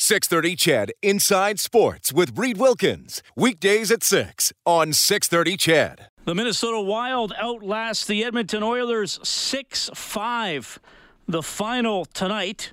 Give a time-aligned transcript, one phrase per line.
[0.00, 3.20] 630 CHED Inside Sports with Reed Wilkins.
[3.34, 6.06] Weekdays at 6 on 630 CHED.
[6.24, 10.78] The Minnesota Wild outlast the Edmonton Oilers 6 5.
[11.26, 12.72] The final tonight.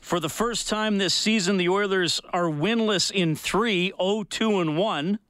[0.00, 4.76] For the first time this season, the Oilers are winless in three, 0 2 and
[4.76, 5.20] 1.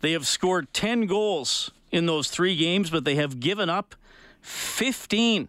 [0.00, 3.94] They have scored 10 goals in those three games, but they have given up
[4.40, 5.48] 15.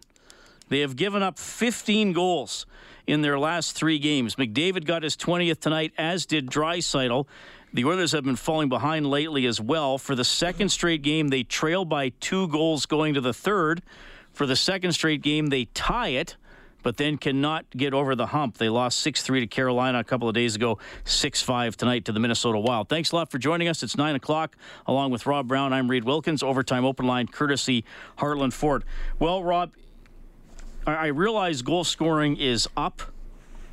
[0.68, 2.66] They have given up 15 goals
[3.06, 4.36] in their last three games.
[4.36, 7.26] McDavid got his 20th tonight, as did Draisaitl.
[7.72, 9.98] The Oilers have been falling behind lately as well.
[9.98, 13.82] For the second straight game, they trail by two goals going to the third.
[14.32, 16.36] For the second straight game, they tie it,
[16.82, 18.58] but then cannot get over the hump.
[18.58, 22.12] They lost 6 3 to Carolina a couple of days ago, 6 5 tonight to
[22.12, 22.88] the Minnesota Wild.
[22.88, 23.82] Thanks a lot for joining us.
[23.82, 24.56] It's 9 o'clock.
[24.86, 26.42] Along with Rob Brown, I'm Reed Wilkins.
[26.42, 27.84] Overtime open line courtesy
[28.18, 28.84] Heartland Ford.
[29.18, 29.72] Well, Rob,
[30.86, 33.02] I realize goal scoring is up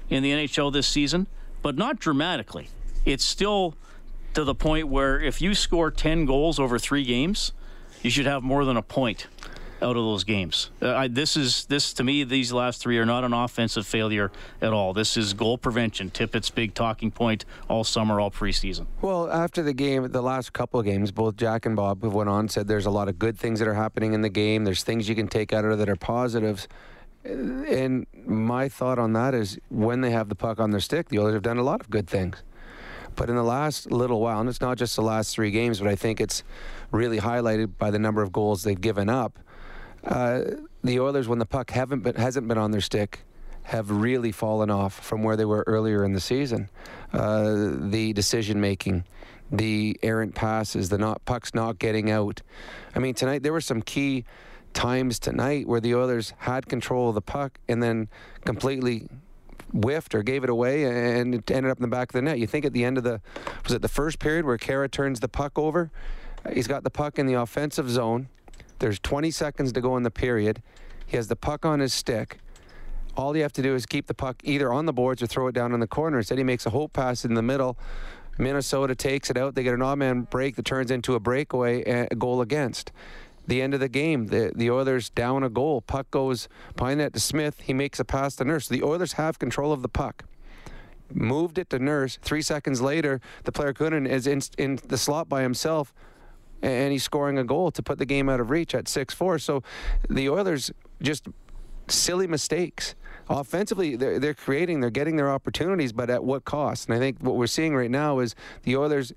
[0.09, 1.27] in the NHL this season,
[1.61, 2.69] but not dramatically.
[3.05, 3.75] It's still
[4.33, 7.51] to the point where if you score 10 goals over three games,
[8.01, 9.27] you should have more than a point
[9.81, 10.71] out of those games.
[10.81, 12.23] Uh, I, this is this to me.
[12.23, 14.93] These last three are not an offensive failure at all.
[14.93, 16.09] This is goal prevention.
[16.09, 18.85] Tippett's big talking point all summer, all preseason.
[19.01, 22.29] Well, after the game, the last couple of games, both Jack and Bob have went
[22.29, 24.63] on said there's a lot of good things that are happening in the game.
[24.63, 26.67] There's things you can take out of it that are positives.
[27.25, 31.19] And my thought on that is when they have the puck on their stick, the
[31.19, 32.43] Oilers have done a lot of good things.
[33.15, 35.87] But in the last little while, and it's not just the last three games, but
[35.87, 36.43] I think it's
[36.91, 39.39] really highlighted by the number of goals they've given up.
[40.03, 40.41] Uh,
[40.83, 43.23] the Oilers, when the puck haven't been, hasn't been on their stick,
[43.63, 46.69] have really fallen off from where they were earlier in the season.
[47.13, 49.05] Uh, the decision making,
[49.51, 52.41] the errant passes, the not pucks not getting out.
[52.95, 54.25] I mean, tonight there were some key
[54.73, 58.09] times tonight where the Oilers had control of the puck and then
[58.45, 59.07] completely
[59.71, 62.39] whiffed or gave it away and it ended up in the back of the net.
[62.39, 63.21] You think at the end of the
[63.63, 65.91] was it the first period where Khaira turns the puck over?
[66.51, 68.27] He's got the puck in the offensive zone.
[68.79, 70.61] There's 20 seconds to go in the period.
[71.05, 72.37] He has the puck on his stick.
[73.15, 75.47] All you have to do is keep the puck either on the boards or throw
[75.47, 76.17] it down in the corner.
[76.17, 77.77] Instead, he makes a hope pass in the middle.
[78.37, 79.53] Minnesota takes it out.
[79.53, 82.91] They get an odd man break that turns into a breakaway, eh, a goal against
[83.47, 84.27] the end of the game.
[84.27, 85.81] The the Oilers down a goal.
[85.81, 87.61] Puck goes behind net to Smith.
[87.61, 88.67] He makes a pass to Nurse.
[88.67, 90.25] The Oilers have control of the puck.
[91.13, 92.17] Moved it to Nurse.
[92.21, 95.93] Three seconds later, the player couldn't is in, in the slot by himself,
[96.61, 99.37] and he's scoring a goal to put the game out of reach at six four.
[99.37, 99.61] So,
[100.09, 100.71] the Oilers
[101.01, 101.27] just
[101.87, 102.95] silly mistakes.
[103.29, 106.89] Offensively, they're, they're creating, they're getting their opportunities, but at what cost?
[106.89, 109.13] And I think what we're seeing right now is the Oilers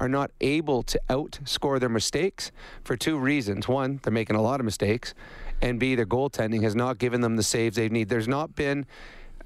[0.00, 2.52] are not able to outscore their mistakes
[2.84, 3.68] for two reasons.
[3.68, 5.14] One, they're making a lot of mistakes,
[5.62, 8.08] and B, their goaltending has not given them the saves they need.
[8.08, 8.86] There's not been,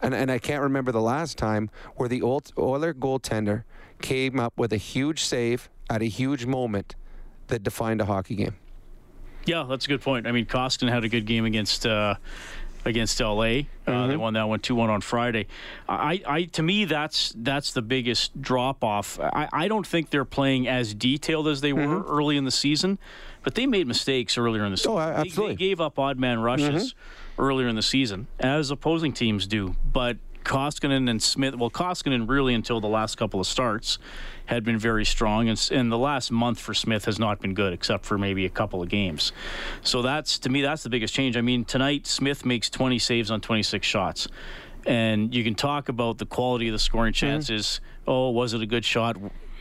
[0.01, 3.65] and, and I can't remember the last time where the old Oiler goaltender
[4.03, 6.97] came up with a huge save at a huge moment
[7.49, 8.57] that defined a hockey game.
[9.45, 10.27] Yeah, that's a good point.
[10.27, 12.15] I mean, Koskinen had a good game against uh,
[12.85, 13.29] against LA.
[13.31, 14.09] Uh, mm-hmm.
[14.09, 15.47] They won that one two one on Friday.
[15.89, 19.19] I, I to me that's that's the biggest drop off.
[19.21, 21.91] I, I don't think they're playing as detailed as they mm-hmm.
[21.91, 22.99] were early in the season,
[23.43, 24.93] but they made mistakes earlier in the season.
[24.93, 25.55] Oh, absolutely.
[25.55, 27.43] They, they gave up odd man rushes mm-hmm.
[27.43, 29.77] earlier in the season, as opposing teams do.
[29.93, 33.99] But Koskinen and Smith, well, Koskinen really until the last couple of starts
[34.47, 37.73] had been very strong, and, and the last month for Smith has not been good,
[37.73, 39.33] except for maybe a couple of games.
[39.83, 41.37] So that's to me that's the biggest change.
[41.37, 44.29] I mean, tonight Smith makes 20 saves on 26 shots,
[44.87, 47.27] and you can talk about the quality of the scoring mm-hmm.
[47.27, 47.67] chances.
[47.67, 48.11] Mm-hmm.
[48.11, 49.17] Oh, was it a good shot?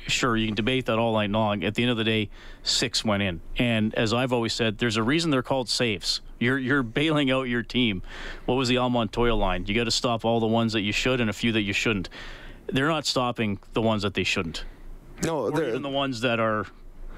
[0.09, 1.63] Sure, you can debate that all night long.
[1.63, 2.29] At the end of the day,
[2.63, 3.41] six went in.
[3.57, 6.21] And as I've always said, there's a reason they're called saves.
[6.39, 8.01] You're you're bailing out your team.
[8.45, 9.65] What was the Al Montoya line?
[9.67, 11.73] You got to stop all the ones that you should and a few that you
[11.73, 12.09] shouldn't.
[12.67, 14.63] They're not stopping the ones that they shouldn't.
[15.23, 16.65] No, they're even the ones that are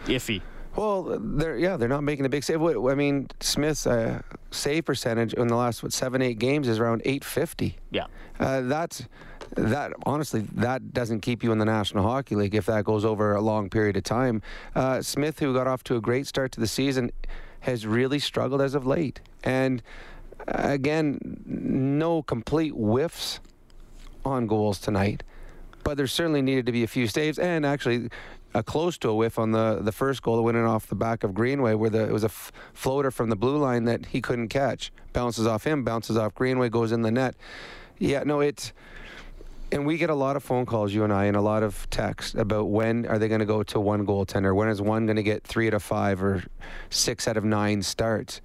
[0.05, 0.41] iffy.
[0.75, 2.61] Well, they're yeah, they're not making a big save.
[2.61, 4.21] I mean, Smith's uh,
[4.51, 7.77] save percentage in the last what seven eight games is around 850.
[7.91, 8.05] Yeah,
[8.39, 9.05] uh, that's
[9.55, 13.33] that honestly that doesn't keep you in the National Hockey League if that goes over
[13.33, 14.41] a long period of time.
[14.75, 17.11] Uh, Smith, who got off to a great start to the season,
[17.61, 19.83] has really struggled as of late, and
[20.47, 23.39] uh, again, no complete whiffs
[24.23, 25.23] on goals tonight,
[25.83, 28.09] but there certainly needed to be a few saves and actually
[28.53, 30.95] a close to a whiff on the, the first goal that went in off the
[30.95, 34.07] back of Greenway, where the, it was a f- floater from the blue line that
[34.07, 34.91] he couldn't catch.
[35.13, 37.35] Bounces off him, bounces off Greenway, goes in the net.
[37.97, 38.73] Yeah, no, it's.
[39.71, 41.89] And we get a lot of phone calls, you and I, and a lot of
[41.89, 44.53] text about when are they going to go to one goaltender?
[44.53, 46.43] When is one going to get three out of five or
[46.89, 48.41] six out of nine starts?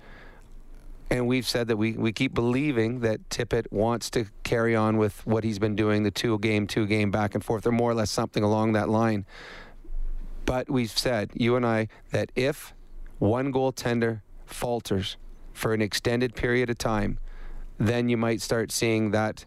[1.11, 5.25] And we've said that we, we keep believing that Tippett wants to carry on with
[5.27, 7.95] what he's been doing, the two game, two game back and forth, or more or
[7.95, 9.25] less something along that line.
[10.45, 12.73] But we've said, you and I, that if
[13.19, 15.17] one goaltender falters
[15.53, 17.19] for an extended period of time,
[17.79, 19.45] then you might start seeing that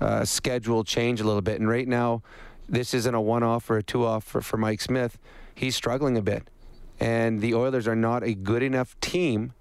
[0.00, 1.60] uh, schedule change a little bit.
[1.60, 2.22] And right now,
[2.68, 5.18] this isn't a one off or a two off for, for Mike Smith.
[5.54, 6.48] He's struggling a bit.
[6.98, 9.52] And the Oilers are not a good enough team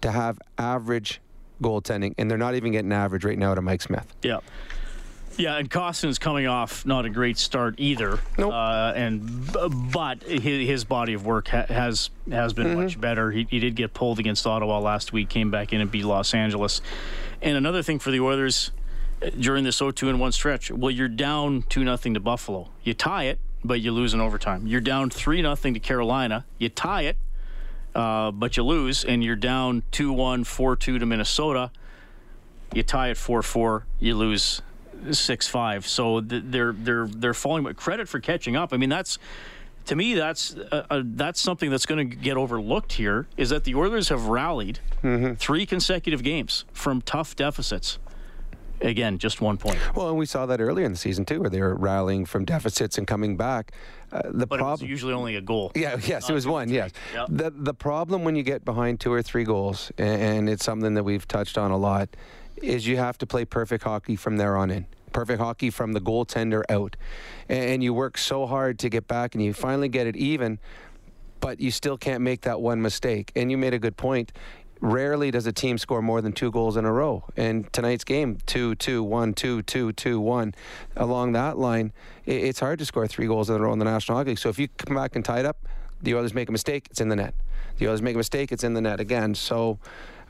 [0.00, 1.20] to have average
[1.62, 2.14] goaltending.
[2.18, 4.06] And they're not even getting average right now to Mike Smith.
[4.22, 4.40] Yeah.
[5.36, 8.18] Yeah, and Koskinen's coming off not a great start either.
[8.36, 8.52] Nope.
[8.52, 9.50] Uh, and
[9.92, 12.82] but his, his body of work ha- has has been mm-hmm.
[12.82, 13.30] much better.
[13.30, 16.34] He, he did get pulled against Ottawa last week, came back in and beat Los
[16.34, 16.82] Angeles.
[17.40, 18.70] And another thing for the Oilers
[19.38, 22.68] during this 0-2 and 1 stretch, well, you're down 2 nothing to Buffalo.
[22.82, 24.66] You tie it, but you lose in overtime.
[24.66, 26.46] You're down 3 nothing to Carolina.
[26.58, 27.16] You tie it,
[27.94, 31.70] uh, but you lose, and you're down 2-1, 4-2 to Minnesota.
[32.72, 33.82] You tie it 4-4.
[33.98, 34.62] You lose
[35.12, 35.86] six five.
[35.86, 37.64] So they're they're they're falling.
[37.64, 38.72] But credit for catching up.
[38.72, 39.18] I mean, that's
[39.86, 43.26] to me that's uh, uh, that's something that's going to get overlooked here.
[43.36, 45.34] Is that the Oilers have rallied mm-hmm.
[45.34, 47.98] three consecutive games from tough deficits.
[48.80, 49.78] Again, just one point.
[49.94, 52.44] Well, and we saw that earlier in the season too, where they were rallying from
[52.44, 53.72] deficits and coming back.
[54.10, 55.70] Uh, the problem usually only a goal.
[55.74, 56.68] Yeah, yes, it was one.
[56.68, 56.90] Yes.
[57.14, 57.26] Yep.
[57.30, 61.04] The the problem when you get behind two or three goals, and it's something that
[61.04, 62.08] we've touched on a lot
[62.56, 64.86] is you have to play perfect hockey from there on in.
[65.12, 66.96] Perfect hockey from the goaltender out.
[67.48, 70.58] And you work so hard to get back and you finally get it even,
[71.40, 73.32] but you still can't make that one mistake.
[73.34, 74.30] And you made a good point.
[74.80, 77.24] Rarely does a team score more than two goals in a row.
[77.36, 80.54] And tonight's game, 2 2 1 2 2 2 1.
[80.96, 81.92] Along that line,
[82.24, 84.38] it's hard to score three goals in a row in the National Hockey League.
[84.38, 85.58] So if you come back and tie it up,
[86.02, 87.34] the Oilers make a mistake, it's in the net.
[87.76, 89.34] The Oilers make a mistake, it's in the net again.
[89.34, 89.78] So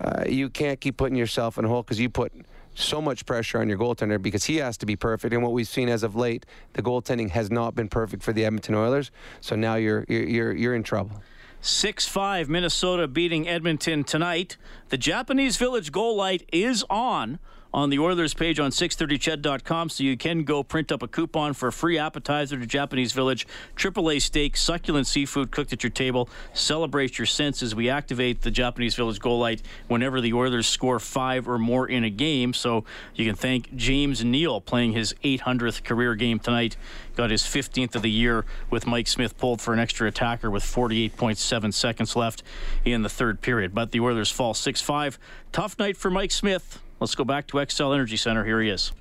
[0.00, 2.32] uh, you can't keep putting yourself in a hole because you put
[2.74, 5.34] so much pressure on your goaltender because he has to be perfect.
[5.34, 8.44] And what we've seen as of late, the goaltending has not been perfect for the
[8.44, 9.10] Edmonton Oilers.
[9.40, 11.22] So now you're you're you're in trouble.
[11.62, 14.56] 6 5 Minnesota beating Edmonton tonight.
[14.88, 17.38] The Japanese Village goal light is on
[17.72, 21.68] on the Oilers page on 630ched.com so you can go print up a coupon for
[21.68, 23.46] a free appetizer to Japanese Village,
[23.76, 26.28] AAA steak, succulent seafood cooked at your table.
[26.52, 27.74] Celebrate your senses.
[27.74, 32.04] We activate the Japanese Village goal light whenever the Oilers score five or more in
[32.04, 32.52] a game.
[32.54, 32.84] So
[33.14, 36.76] you can thank James Neal playing his 800th career game tonight.
[37.16, 40.64] Got his 15th of the year with Mike Smith pulled for an extra attacker with
[40.64, 42.42] 48.7 seconds left
[42.84, 43.74] in the third period.
[43.74, 45.18] But the Oilers fall 6 5.
[45.52, 46.80] Tough night for Mike Smith.
[47.00, 48.44] Let's go back to Xcel Energy Center.
[48.44, 48.92] Here he is.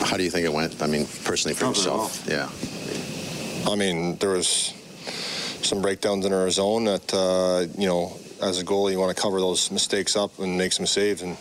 [0.00, 0.82] How do you think it went?
[0.82, 2.50] I mean, personally for yourself, yeah.
[3.66, 4.74] I mean, there was
[5.62, 9.20] some breakdowns in our zone that uh, you know, as a goalie, you want to
[9.20, 11.38] cover those mistakes up and make some saves, and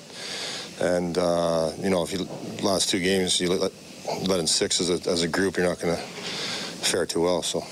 [0.80, 2.26] and uh, you know, if you
[2.64, 3.74] last two games you let,
[4.30, 7.44] let in six as a, as a group, you're not going to fare too well.
[7.44, 7.64] So.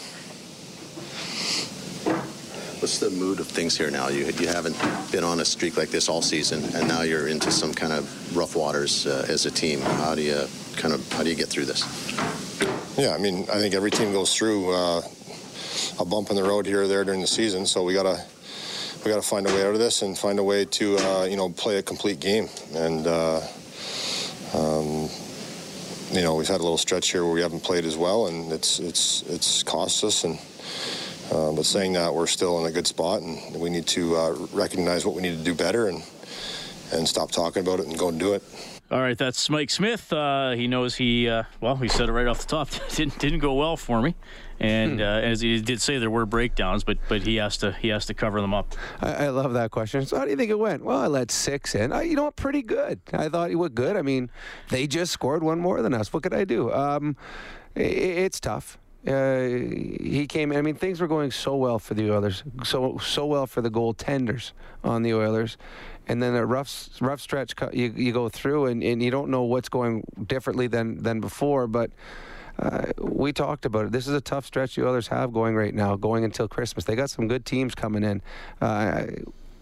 [2.82, 4.08] What's the mood of things here now?
[4.08, 4.76] You you haven't
[5.12, 8.36] been on a streak like this all season, and now you're into some kind of
[8.36, 9.82] rough waters uh, as a team.
[9.82, 10.48] How do you
[10.78, 11.86] kind of how do you get through this?
[12.98, 15.04] Yeah, I mean, I think every team goes through uh,
[16.00, 18.26] a bump in the road here or there during the season, so we gotta
[19.06, 21.38] we gotta find a way out of this and find a way to uh, you
[21.38, 22.50] know play a complete game.
[22.74, 23.42] And uh,
[24.56, 25.08] um,
[26.12, 28.52] you know, we've had a little stretch here where we haven't played as well, and
[28.52, 30.40] it's it's it's cost us and
[31.32, 34.48] uh, but saying that, we're still in a good spot, and we need to uh,
[34.52, 36.04] recognize what we need to do better and
[36.94, 38.44] and stop talking about it and go and do it.
[38.92, 40.12] All right, that's Mike Smith.
[40.12, 42.70] Uh, he knows he uh, well, he said it right off the top.
[42.90, 44.16] didn't didn't go well for me,
[44.60, 45.02] and hmm.
[45.02, 48.06] uh, as he did say, there were breakdowns, but but he has to he has
[48.08, 48.76] to cover them up.
[49.00, 50.06] I, I love that question.
[50.06, 50.84] So how do you think it went?
[50.84, 51.94] Well, I let six in.
[51.94, 52.36] I, you know what?
[52.36, 53.00] Pretty good.
[53.14, 53.96] I thought he went good.
[53.96, 54.30] I mean,
[54.70, 56.12] they just scored one more than us.
[56.12, 56.74] What could I do?
[56.74, 57.16] Um,
[57.76, 58.78] it, it's tough.
[59.08, 59.42] Uh,
[60.04, 60.52] he came.
[60.52, 63.72] I mean, things were going so well for the Oilers, so so well for the
[63.72, 64.52] goaltenders
[64.84, 65.58] on the Oilers,
[66.08, 69.42] and then a rough rough stretch you, you go through, and, and you don't know
[69.42, 71.66] what's going differently than than before.
[71.66, 71.90] But
[72.60, 73.92] uh, we talked about it.
[73.92, 76.86] This is a tough stretch the Oilers have going right now, going until Christmas.
[76.86, 78.22] They got some good teams coming in.
[78.62, 79.06] Uh,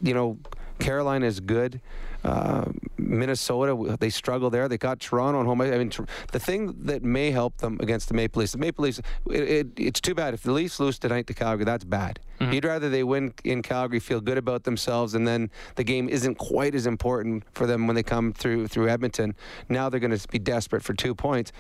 [0.02, 0.38] you know,
[0.80, 1.80] Carolina is good.
[2.24, 2.66] Uh,
[2.98, 4.68] Minnesota, they struggle there.
[4.68, 5.62] They got Toronto on home.
[5.62, 5.92] I mean,
[6.32, 9.00] the thing that may help them against the Maple Leafs, the Maple Leafs,
[9.30, 11.66] it, it, it's too bad if the Leafs lose tonight to Calgary.
[11.66, 12.20] That's bad.
[12.40, 12.54] Mm-hmm.
[12.54, 16.36] You'd rather they win in Calgary, feel good about themselves, and then the game isn't
[16.36, 19.36] quite as important for them when they come through through Edmonton.
[19.68, 21.52] Now they're going to be desperate for two points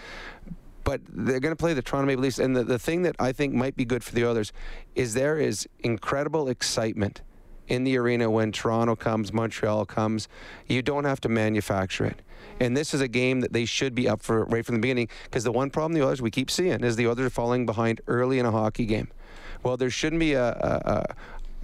[0.86, 2.40] but they're going to play the Toronto Maple Leafs.
[2.40, 4.52] And the, the thing that I think might be good for the Oilers
[4.96, 7.22] is there is incredible excitement
[7.70, 10.28] in the arena when Toronto comes, Montreal comes.
[10.68, 12.22] You don't have to manufacture it.
[12.60, 15.08] And this is a game that they should be up for right from the beginning
[15.24, 18.40] because the one problem the Oilers we keep seeing is the are falling behind early
[18.40, 19.08] in a hockey game.
[19.64, 21.06] Well, there shouldn't be a, a,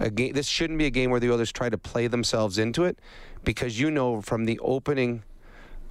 [0.00, 0.32] a, a game.
[0.32, 2.98] This shouldn't be a game where the Oilers try to play themselves into it
[3.44, 5.22] because you know from the opening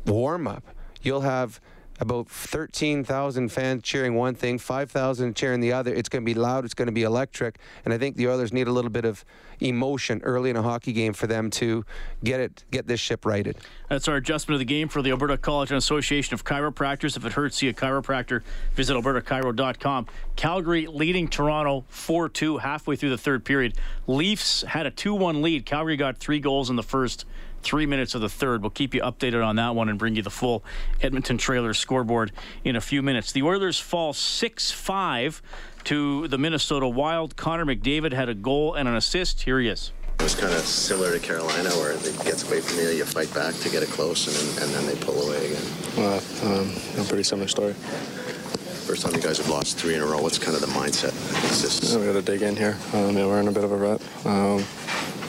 [0.06, 0.64] warm up,
[1.02, 1.60] you'll have
[2.00, 5.94] about 13,000 fans cheering one thing, 5,000 cheering the other.
[5.94, 8.52] It's going to be loud, it's going to be electric, and I think the Oilers
[8.52, 9.24] need a little bit of
[9.62, 11.86] emotion early in a hockey game for them to
[12.24, 13.56] get it get this ship righted.
[13.90, 17.16] That's our adjustment of the game for the Alberta College and Association of Chiropractors.
[17.16, 18.42] If it hurts, see a chiropractor.
[18.74, 20.08] Visit albertachiro.com.
[20.36, 23.76] Calgary leading Toronto 4-2 halfway through the third period.
[24.08, 25.66] Leafs had a 2-1 lead.
[25.66, 27.26] Calgary got 3 goals in the first
[27.66, 28.62] three minutes of the third.
[28.62, 30.64] We'll keep you updated on that one and bring you the full
[31.02, 32.32] Edmonton Trailer scoreboard
[32.64, 33.32] in a few minutes.
[33.32, 35.42] The Oilers fall 6 5
[35.86, 37.36] to the Minnesota Wild.
[37.36, 39.42] Connor McDavid had a goal and an assist.
[39.42, 39.92] Here he is.
[40.20, 43.34] It was kind of similar to Carolina, where it gets away from you, you fight
[43.34, 45.64] back to get it close, and then, and then they pull away again.
[45.98, 47.74] Well, um, a pretty similar story.
[47.74, 50.22] First time you guys have lost three in a row.
[50.22, 51.10] What's kind of the mindset?
[51.50, 52.78] It's just yeah, we got to dig in here.
[52.94, 54.02] Um, yeah, we're in a bit of a rut.
[54.26, 54.64] Um,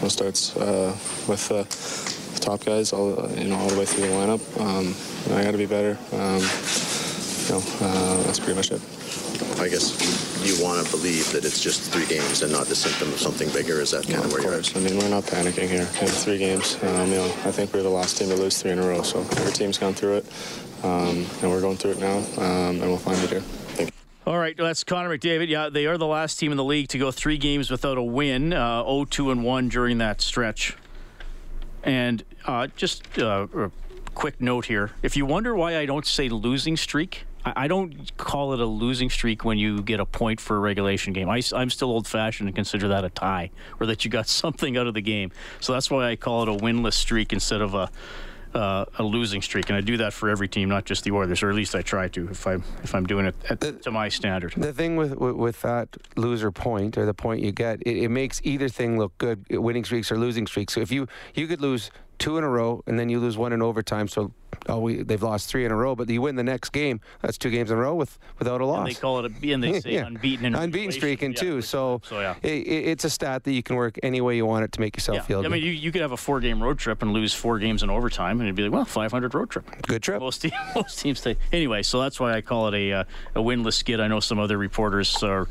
[0.03, 1.65] it starts uh, with uh,
[2.41, 4.41] top guys all you know all the way through the lineup.
[4.61, 4.95] Um,
[5.37, 5.99] I got to be better.
[6.13, 6.43] Um,
[7.47, 8.81] you know, uh, that's pretty much it.
[9.61, 9.93] I guess
[10.45, 13.49] you want to believe that it's just three games and not the symptom of something
[13.51, 13.81] bigger.
[13.81, 14.77] Is that kind of where you're at?
[14.77, 15.81] I mean, we're not panicking here.
[15.81, 18.73] In three games, um, you know, I think we're the last team to lose three
[18.73, 19.03] in a row.
[19.03, 20.27] So every team's gone through it,
[20.83, 23.43] um, and we're going through it now, um, and we'll find it here.
[24.27, 25.49] All right, that's Connor McDavid.
[25.49, 28.03] Yeah, they are the last team in the league to go three games without a
[28.03, 30.77] win, uh, 0-2 and 1 during that stretch.
[31.87, 33.71] And uh, just uh, a
[34.15, 38.53] quick note here: if you wonder why I don't say losing streak, I don't call
[38.55, 41.29] it a losing streak when you get a point for a regulation game.
[41.29, 44.77] I, am still old fashioned and consider that a tie, or that you got something
[44.77, 45.31] out of the game.
[45.61, 47.89] So that's why I call it a winless streak instead of a
[48.57, 51.43] uh, a losing streak, and I do that for every team, not just the Oilers,
[51.43, 53.91] or at least I try to if I'm if I'm doing it at, the, to
[53.91, 54.55] my standard.
[54.57, 58.09] The thing with, with, with that loser point or the point you get, it, it
[58.09, 60.73] makes either thing look good, winning streaks or losing streaks.
[60.75, 63.53] So if you you could lose two in a row and then you lose one
[63.53, 64.33] in overtime, so
[64.69, 67.01] oh, we, they've lost three in a row, but you win the next game.
[67.23, 68.87] That's two games in a row with without a loss.
[68.87, 70.07] And they call it a and they say yeah.
[70.07, 71.63] unbeaten unbeaten streaking yeah, too.
[71.63, 72.35] So, so yeah.
[72.43, 74.97] It, it's a stat that you can work any way you want it to make
[74.97, 75.23] yourself yeah.
[75.23, 75.43] feel.
[75.43, 75.51] Good.
[75.51, 77.83] I mean, you, you could have a four game road trip and lose four games
[77.83, 79.65] in overtime, and it'd be like, well, 500 road trip.
[79.83, 80.21] Good trip.
[80.21, 81.83] Most, teams, most teams say anyway.
[81.83, 84.01] So that's why I call it a uh, a winless skid.
[84.01, 85.49] I know some other reporters are,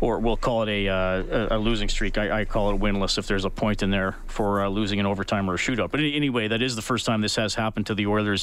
[0.00, 2.18] or we'll call it a uh, a losing streak.
[2.18, 5.06] I, I, call it winless if there's a point in there for uh, losing an
[5.06, 5.90] overtime or a shootout.
[5.90, 8.33] But anyway, that is the first time this has happened to the Oilers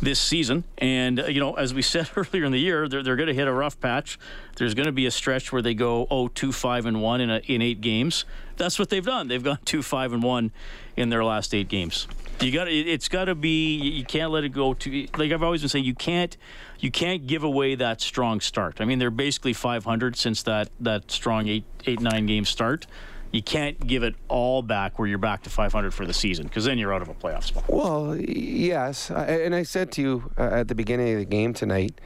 [0.00, 0.64] this season.
[0.78, 3.34] And, uh, you know, as we said earlier in the year, they're, they're going to
[3.34, 4.18] hit a rough patch.
[4.56, 7.30] There's going to be a stretch where they go, oh, 2 5 and 1 in,
[7.30, 8.24] a, in eight games.
[8.56, 9.28] That's what they've done.
[9.28, 10.52] They've gone 2 5 and 1
[10.96, 12.06] in their last eight games.
[12.40, 15.60] You got it's got to be you can't let it go to like I've always
[15.60, 16.34] been saying you can't
[16.78, 18.80] you can't give away that strong start.
[18.80, 22.86] I mean they're basically 500 since that that strong 8 8 9 game start
[23.32, 26.64] you can't give it all back where you're back to 500 for the season because
[26.64, 27.64] then you're out of a playoff spot.
[27.68, 32.00] Well, yes, and I said to you uh, at the beginning of the game tonight,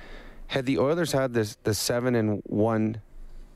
[0.48, 3.00] had the Oilers had this the seven and one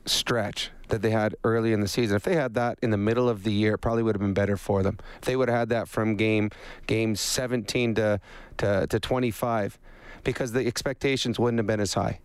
[0.05, 3.29] stretch that they had early in the season, if they had that in the middle
[3.29, 4.97] of the year, it probably would have been better for them.
[5.17, 6.49] If they would have had that from game
[6.87, 8.19] game 17 to
[8.57, 9.79] to, to 25,
[10.23, 12.19] because the expectations wouldn't have been as high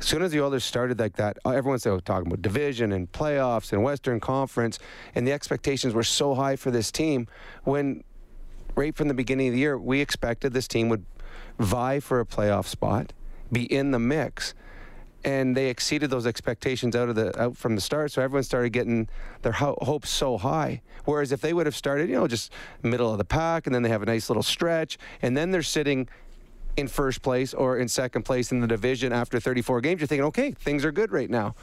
[0.00, 3.72] as soon as the Oilers started like that, uh, everyone's talking about division and playoffs
[3.72, 4.78] and Western Conference,
[5.14, 7.26] and the expectations were so high for this team.
[7.64, 8.02] When
[8.74, 11.04] right from the beginning of the year, we expected this team would
[11.58, 13.12] vie for a playoff spot,
[13.52, 14.54] be in the mix,
[15.22, 18.10] and they exceeded those expectations out of the out from the start.
[18.10, 19.06] So everyone started getting
[19.42, 20.80] their ho- hopes so high.
[21.04, 22.50] Whereas if they would have started, you know, just
[22.82, 25.62] middle of the pack, and then they have a nice little stretch, and then they're
[25.62, 26.08] sitting
[26.76, 30.24] in first place or in second place in the division after 34 games, you're thinking,
[30.26, 31.54] okay, things are good right now.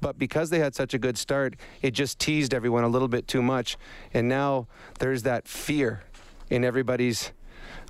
[0.00, 3.26] But because they had such a good start, it just teased everyone a little bit
[3.26, 3.76] too much.
[4.12, 4.66] And now
[4.98, 6.02] there's that fear
[6.50, 7.32] in everybody's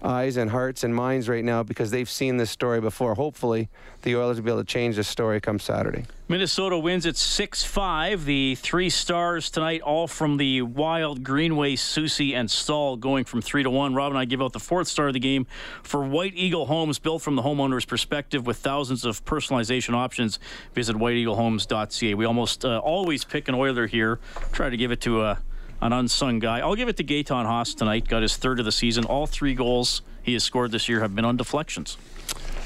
[0.04, 3.14] eyes and hearts and minds right now because they've seen this story before.
[3.14, 3.68] Hopefully,
[4.02, 6.04] the Oilers will be able to change this story come Saturday.
[6.28, 8.24] Minnesota wins at 6 5.
[8.24, 13.62] The three stars tonight, all from the Wild, Greenway, Soucy, and Staal, going from 3
[13.62, 13.94] to 1.
[13.94, 15.46] Rob and I give out the fourth star of the game
[15.82, 20.38] for White Eagle Homes, built from the homeowner's perspective with thousands of personalization options.
[20.74, 22.14] Visit whiteeaglehomes.ca.
[22.14, 24.18] We almost uh, always pick an Oiler here,
[24.52, 25.38] try to give it to a,
[25.84, 26.58] an unsung guy.
[26.60, 28.08] I'll give it to Gaetan Haas tonight.
[28.08, 29.04] Got his third of the season.
[29.04, 31.96] All three goals he has scored this year have been on deflections.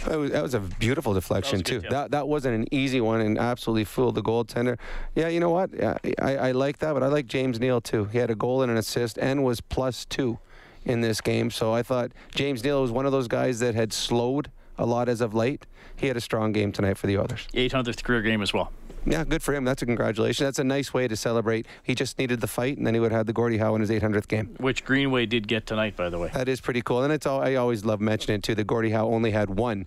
[0.06, 1.86] That was, that was a beautiful deflection That was good, too.
[1.86, 2.02] yeah.
[2.02, 4.78] That that wasn't an easy one and absolutely fooled the goaltender.
[5.16, 5.70] Yeah, you know what?
[5.74, 8.04] Yeah, I, I like that, but I like James Neal too.
[8.06, 10.38] He had a goal and an assist and was plus two
[10.84, 11.50] in this game.
[11.50, 15.08] So I thought James Neal was one of those guys that had slowed a lot
[15.08, 15.66] as of late.
[15.96, 17.48] He had a strong game tonight for the others.
[17.52, 18.70] 800th career game as well.
[19.06, 19.64] Yeah, good for him.
[19.64, 20.44] That's a congratulation.
[20.44, 21.66] That's a nice way to celebrate.
[21.82, 23.80] He just needed the fight, and then he would have had the Gordie Howe in
[23.80, 24.54] his 800th game.
[24.58, 26.30] Which Greenway did get tonight, by the way.
[26.34, 28.54] That is pretty cool, and it's all I always love mentioning too.
[28.54, 29.86] That Gordie Howe only had one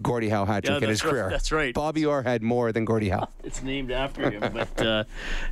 [0.00, 1.10] Gordie Howe hat Yeah, trick in his right.
[1.10, 1.28] career.
[1.28, 1.74] That's right.
[1.74, 3.28] Bobby Orr had more than Gordie Howe.
[3.44, 5.04] It's named after him, but uh,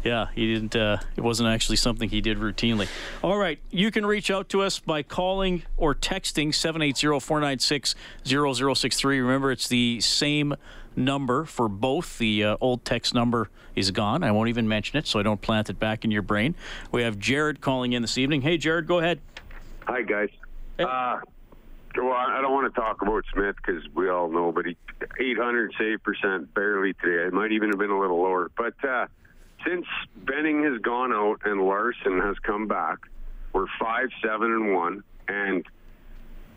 [0.03, 0.75] yeah, he didn't.
[0.75, 2.89] Uh, it wasn't actually something he did routinely.
[3.23, 6.49] All right, you can reach out to us by calling or texting
[8.25, 9.05] 780-496-0063.
[9.05, 10.55] Remember, it's the same
[11.01, 12.19] number for both.
[12.19, 14.23] The uh, old text number is gone.
[14.23, 16.55] I won't even mention it, so I don't plant it back in your brain.
[16.93, 18.43] We have Jared calling in this evening.
[18.43, 19.21] Hey, Jared, go ahead.
[19.87, 20.29] Hi, guys.
[20.79, 20.85] Hey.
[20.85, 21.19] Uh,
[21.97, 24.77] well, I don't want to talk about Smith because we all know, but he
[25.19, 27.27] 800 save percent barely today.
[27.27, 28.51] It might even have been a little lower.
[28.57, 29.07] But uh,
[29.67, 32.99] since Benning has gone out and Larsson has come back,
[33.53, 35.67] we're five, seven, and one, and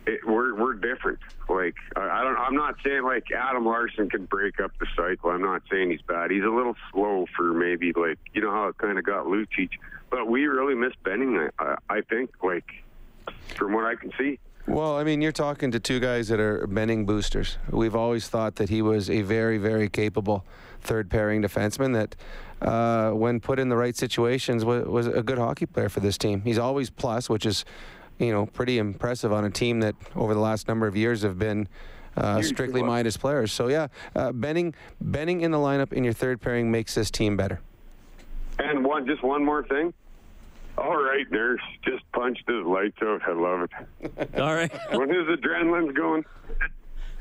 [0.06, 1.20] it, we're we're different.
[1.50, 5.32] Like I, don't, I'm not saying like Adam Larsson can break up the cycle.
[5.32, 6.32] I'm not saying he's bad.
[6.32, 9.70] He's a little slow for maybe like you know how it kind of got Lucic,
[10.10, 11.38] but we really miss Benning.
[11.38, 12.66] I, I, I think like
[13.56, 14.40] from what I can see.
[14.66, 17.58] Well, I mean, you're talking to two guys that are Benning boosters.
[17.70, 20.46] We've always thought that he was a very, very capable
[20.80, 22.16] third pairing defenseman that,
[22.66, 26.18] uh, when put in the right situations, was, was a good hockey player for this
[26.18, 26.42] team.
[26.44, 27.66] He's always plus, which is,
[28.20, 31.38] you know, pretty impressive on a team that over the last number of years have
[31.40, 31.68] been.
[32.16, 33.52] Uh, strictly minus players.
[33.52, 37.36] So yeah, uh, Benning, Benning in the lineup in your third pairing makes this team
[37.36, 37.60] better.
[38.60, 39.96] And one, just one more thing.
[40.78, 43.22] All right, Nurse, just punched his lights out.
[43.28, 43.68] I love
[44.02, 44.30] it.
[44.40, 44.72] All right.
[44.92, 46.24] when his adrenaline's going.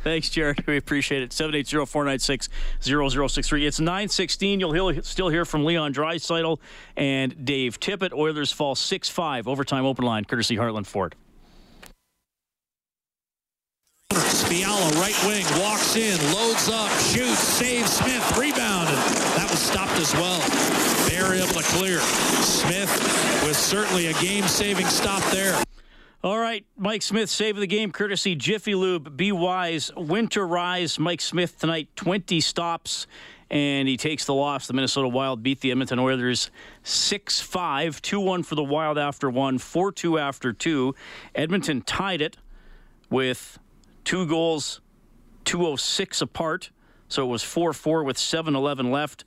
[0.02, 0.66] Thanks, Jared.
[0.66, 1.30] We appreciate it.
[1.30, 3.66] 780-496-0063.
[3.66, 4.60] It's 916.
[4.60, 6.58] You'll hear, still hear from Leon Draisaitl
[6.96, 8.12] and Dave Tippett.
[8.12, 9.46] Oilers fall 6-5.
[9.46, 11.14] Overtime open line, courtesy Heartland Ford.
[14.12, 18.98] Fiala, right wing, walks in, loads up, shoots, saves Smith, rebound, and
[19.38, 20.38] that was stopped as well.
[21.08, 22.00] They're able to clear.
[22.42, 22.90] Smith
[23.46, 25.62] with certainly a game-saving stop there.
[26.24, 29.16] All right, Mike Smith, save of the game, courtesy Jiffy Lube.
[29.16, 29.90] Be wise.
[29.96, 30.96] Winter rise.
[30.96, 33.08] Mike Smith tonight, 20 stops,
[33.50, 34.68] and he takes the loss.
[34.68, 36.52] The Minnesota Wild beat the Edmonton Oilers
[36.84, 40.94] 6 5, 2 1 for the Wild after one, 4 2 after two.
[41.34, 42.36] Edmonton tied it
[43.10, 43.58] with
[44.04, 44.80] two goals,
[45.44, 46.70] 206 apart.
[47.08, 49.24] So it was 4 4 with 7 11 left.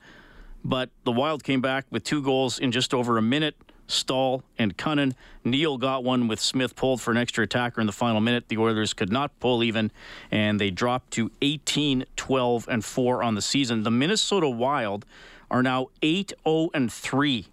[0.63, 3.55] But the Wild came back with two goals in just over a minute.
[3.87, 5.13] Staal and Kunin.
[5.43, 8.47] Neal got one with Smith pulled for an extra attacker in the final minute.
[8.47, 9.91] The Oilers could not pull even,
[10.31, 13.83] and they dropped to 18, 12, and 4 on the season.
[13.83, 15.05] The Minnesota Wild
[15.51, 17.45] are now 8 0 and 3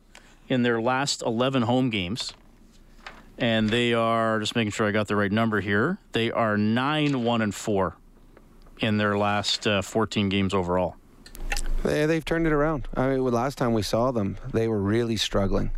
[0.49, 2.33] in their last 11 home games.
[3.39, 7.25] And they are, just making sure I got the right number here, they are 9
[7.25, 7.97] 1 and 4
[8.81, 10.97] in their last uh, 14 games overall.
[11.83, 12.89] They, they've turned it around.
[12.95, 15.73] I mean, last time we saw them, they were really struggling.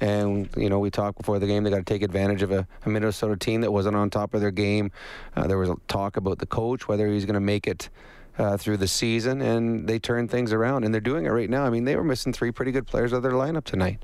[0.00, 2.66] And, you know, we talked before the game, they got to take advantage of a,
[2.86, 4.90] a Minnesota team that wasn't on top of their game.
[5.36, 7.90] Uh, there was a talk about the coach, whether he's going to make it
[8.38, 10.84] uh, through the season, and they turned things around.
[10.84, 11.64] And they're doing it right now.
[11.64, 14.02] I mean, they were missing three pretty good players of their lineup tonight.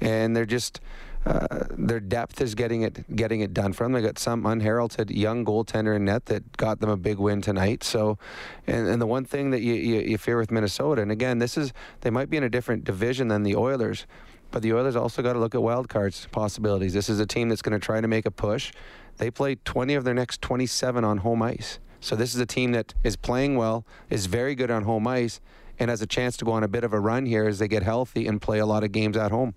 [0.00, 0.80] And they're just.
[1.24, 3.92] Uh, their depth is getting it getting it done for them.
[3.92, 7.84] They got some unheralded young goaltender in net that got them a big win tonight.
[7.84, 8.18] So,
[8.66, 11.56] and, and the one thing that you, you, you fear with Minnesota, and again, this
[11.56, 14.04] is they might be in a different division than the Oilers,
[14.52, 16.92] but the Oilers also got to look at wild cards possibilities.
[16.92, 18.72] This is a team that's going to try to make a push.
[19.16, 21.80] They play 20 of their next 27 on home ice.
[22.00, 25.40] So this is a team that is playing well, is very good on home ice,
[25.78, 27.68] and has a chance to go on a bit of a run here as they
[27.68, 29.54] get healthy and play a lot of games at home.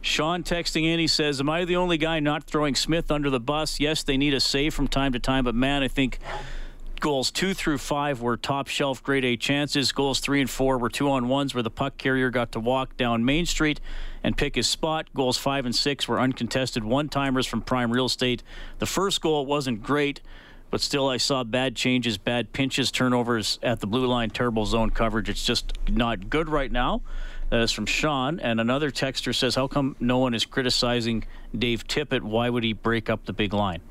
[0.00, 3.40] Sean texting in, he says, Am I the only guy not throwing Smith under the
[3.40, 3.80] bus?
[3.80, 6.18] Yes, they need a save from time to time, but man, I think
[7.04, 9.92] Goals two through five were top shelf grade A chances.
[9.92, 12.96] Goals three and four were two on ones where the puck carrier got to walk
[12.96, 13.78] down Main Street
[14.24, 15.06] and pick his spot.
[15.14, 18.42] Goals five and six were uncontested one timers from prime real estate.
[18.78, 20.20] The first goal wasn't great,
[20.70, 24.90] but still I saw bad changes, bad pinches, turnovers at the blue line, terrible zone
[24.90, 25.28] coverage.
[25.28, 27.02] It's just not good right now.
[27.50, 28.40] That is from Sean.
[28.40, 31.24] And another texter says, How come no one is criticizing
[31.56, 32.22] Dave Tippett?
[32.22, 33.82] Why would he break up the big line?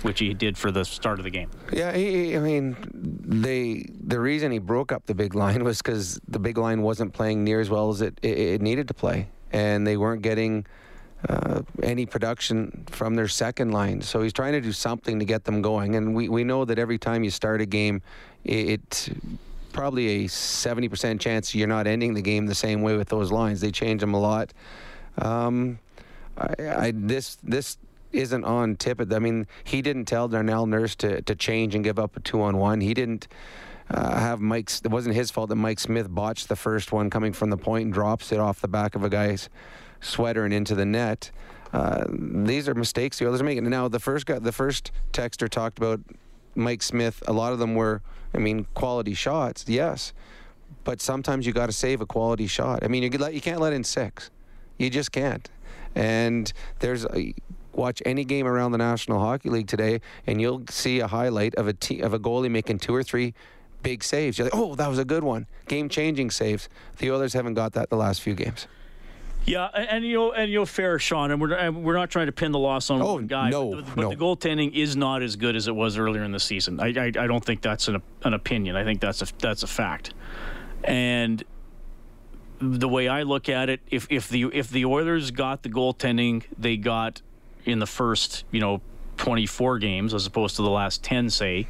[0.00, 1.48] Which he did for the start of the game.
[1.72, 6.18] Yeah, he, I mean, they the reason he broke up the big line was because
[6.26, 9.28] the big line wasn't playing near as well as it, it, it needed to play,
[9.52, 10.66] and they weren't getting
[11.28, 14.02] uh, any production from their second line.
[14.02, 15.94] So he's trying to do something to get them going.
[15.94, 18.02] And we, we know that every time you start a game,
[18.44, 19.08] it,
[19.72, 23.60] probably a 70% chance you're not ending the game the same way with those lines.
[23.60, 24.52] They change them a lot.
[25.18, 25.78] Um,
[26.36, 27.76] I, I, this this
[28.12, 29.14] isn't on Tippett.
[29.14, 32.42] I mean, he didn't tell Darnell Nurse to, to change and give up a two
[32.42, 32.80] on one.
[32.80, 33.28] He didn't
[33.92, 34.80] uh, have Mike's.
[34.84, 37.84] It wasn't his fault that Mike Smith botched the first one coming from the point
[37.84, 39.48] and drops it off the back of a guy's
[40.00, 41.30] sweater and into the net.
[41.72, 43.68] Uh, these are mistakes the Oilers are making.
[43.68, 46.00] Now, the first guy, the first texter talked about
[46.54, 47.22] Mike Smith.
[47.26, 48.02] A lot of them were,
[48.34, 50.12] I mean, quality shots, yes,
[50.84, 52.82] but sometimes you got to save a quality shot.
[52.82, 54.30] I mean, you, let, you can't let in six.
[54.78, 55.48] You just can't.
[55.94, 57.34] And there's a,
[57.72, 61.68] watch any game around the National Hockey League today, and you'll see a highlight of
[61.68, 63.34] a of a goalie making two or three
[63.82, 64.38] big saves.
[64.38, 66.68] You're like, oh, that was a good one, game-changing saves.
[66.98, 68.66] The Oilers haven't got that the last few games.
[69.44, 72.26] Yeah, and, you know, and you know, fair, Sean, and we're and we're not trying
[72.26, 73.50] to pin the loss on oh, one guy.
[73.50, 74.10] No, but, the, no.
[74.10, 76.78] the goaltending is not as good as it was earlier in the season.
[76.78, 78.76] I I, I don't think that's an an opinion.
[78.76, 80.14] I think that's a that's a fact.
[80.84, 81.42] And
[82.60, 86.44] the way I look at it, if if the if the Oilers got the goaltending
[86.56, 87.20] they got
[87.64, 88.80] in the first, you know,
[89.16, 91.68] 24 games as opposed to the last 10, say,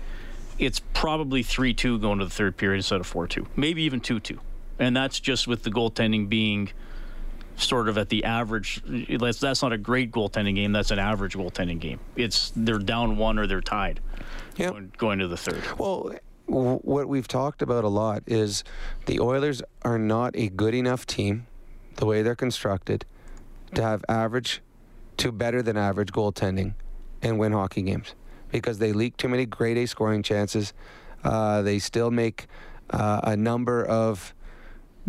[0.58, 4.00] it's probably 3 2 going to the third period instead of 4 2, maybe even
[4.00, 4.38] 2 2.
[4.78, 6.70] And that's just with the goaltending being
[7.56, 8.82] sort of at the average.
[8.84, 10.72] That's, that's not a great goaltending game.
[10.72, 12.00] That's an average goaltending game.
[12.16, 14.00] It's they're down one or they're tied
[14.56, 14.72] yep.
[14.72, 15.62] going, going to the third.
[15.78, 16.14] Well,
[16.46, 18.64] what we've talked about a lot is
[19.06, 21.46] the Oilers are not a good enough team,
[21.96, 23.06] the way they're constructed,
[23.74, 24.60] to have average
[25.18, 26.74] to better than average goaltending
[27.22, 28.14] and win hockey games
[28.52, 30.72] because they leak too many grade A scoring chances.
[31.24, 32.46] Uh, they still make
[32.90, 34.34] uh, a number of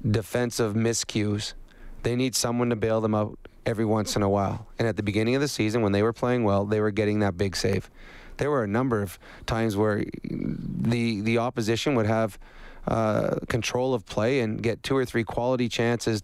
[0.10, 1.54] defensive miscues.
[2.02, 4.68] They need someone to bail them out every once in a while.
[4.80, 7.20] And at the beginning of the season, when they were playing well, they were getting
[7.20, 7.90] that big save.
[8.38, 12.40] There were a number of times where the the opposition would have
[12.88, 16.24] uh, control of play and get two or three quality chances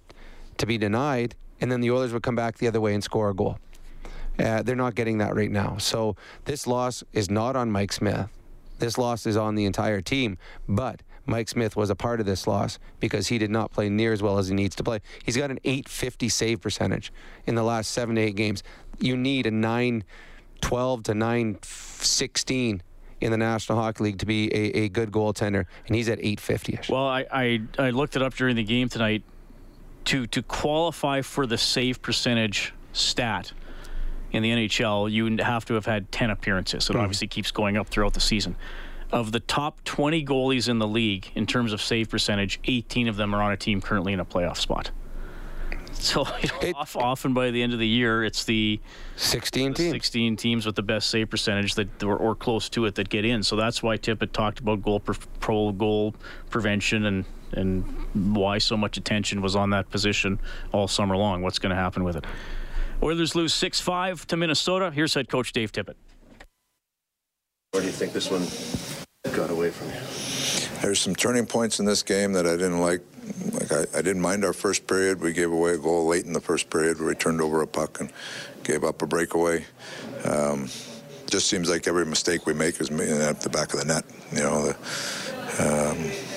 [0.58, 3.30] to be denied, and then the Oilers would come back the other way and score
[3.30, 3.60] a goal.
[4.40, 5.78] Uh, they're not getting that right now.
[5.78, 8.28] So this loss is not on Mike Smith.
[8.80, 10.38] This loss is on the entire team.
[10.68, 14.14] But Mike Smith was a part of this loss because he did not play near
[14.14, 15.00] as well as he needs to play.
[15.24, 17.12] He's got an 850 save percentage
[17.46, 18.64] in the last seven to eight games.
[19.00, 22.82] You need a 912 to 916
[23.22, 26.90] in the National Hockey League to be a, a good goaltender, and he's at 850ish.
[26.90, 29.24] Well, I, I, I looked it up during the game tonight.
[30.06, 33.52] To to qualify for the save percentage stat
[34.32, 36.90] in the NHL, you have to have had 10 appearances.
[36.90, 37.02] It mm.
[37.02, 38.56] obviously keeps going up throughout the season.
[39.12, 43.16] Of the top 20 goalies in the league in terms of save percentage, 18 of
[43.16, 44.92] them are on a team currently in a playoff spot.
[45.94, 48.80] So you know, it, off, often by the end of the year, it's the
[49.16, 52.86] 16 the teams, 16 teams with the best save percentage that or, or, close to
[52.86, 53.44] it that get in.
[53.44, 56.16] So that's why Tippett talked about goal pro, pro goal
[56.50, 57.84] prevention and and
[58.36, 60.40] why so much attention was on that position
[60.72, 61.42] all summer long.
[61.42, 62.26] What's going to happen with it?
[63.02, 64.92] Oilers lose 6 5 to Minnesota.
[64.92, 65.96] Here's head coach Dave Tippett.
[67.72, 68.46] Where do you think this one
[69.36, 70.82] got away from you?
[70.82, 73.02] There's some turning points in this game that I didn't like.
[73.54, 75.22] Like I, I didn't mind our first period.
[75.22, 77.00] We gave away a goal late in the first period.
[77.00, 78.12] We turned over a puck and
[78.64, 79.66] gave up a breakaway.
[80.26, 80.68] Um,
[81.28, 84.04] just seems like every mistake we make is at the back of the net.
[84.32, 86.29] You know, the, um,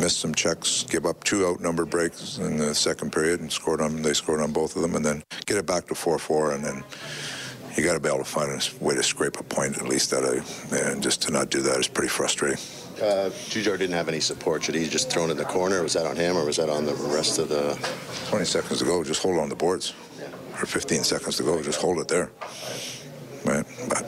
[0.00, 4.02] missed some checks, give up two outnumbered breaks in the second period, and scored on.
[4.02, 6.82] They scored on both of them, and then get it back to four-four, and then
[7.76, 10.12] you got to be able to find a way to scrape a point at least
[10.12, 12.58] out of, and just to not do that is pretty frustrating.
[13.00, 14.62] Uh, didn't have any support.
[14.62, 15.82] Should he just thrown it in the corner?
[15.82, 17.78] Was that on him, or was that on the rest of the?
[18.28, 19.02] 20 seconds to go.
[19.02, 19.94] Just hold on the boards.
[20.18, 20.28] Yeah.
[20.60, 21.62] Or 15 seconds to go.
[21.62, 22.30] Just hold it there.
[23.44, 24.04] Right, but.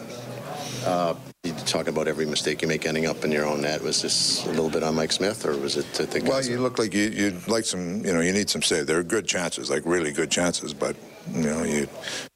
[0.85, 3.83] Uh, you talk about every mistake you make ending up in your own net.
[3.83, 6.29] Was this a little bit on Mike Smith, or was it to think?
[6.29, 8.05] Well, you look like you you like some.
[8.05, 8.87] You know, you need some save.
[8.87, 10.95] There are good chances, like really good chances, but
[11.33, 11.89] you know, you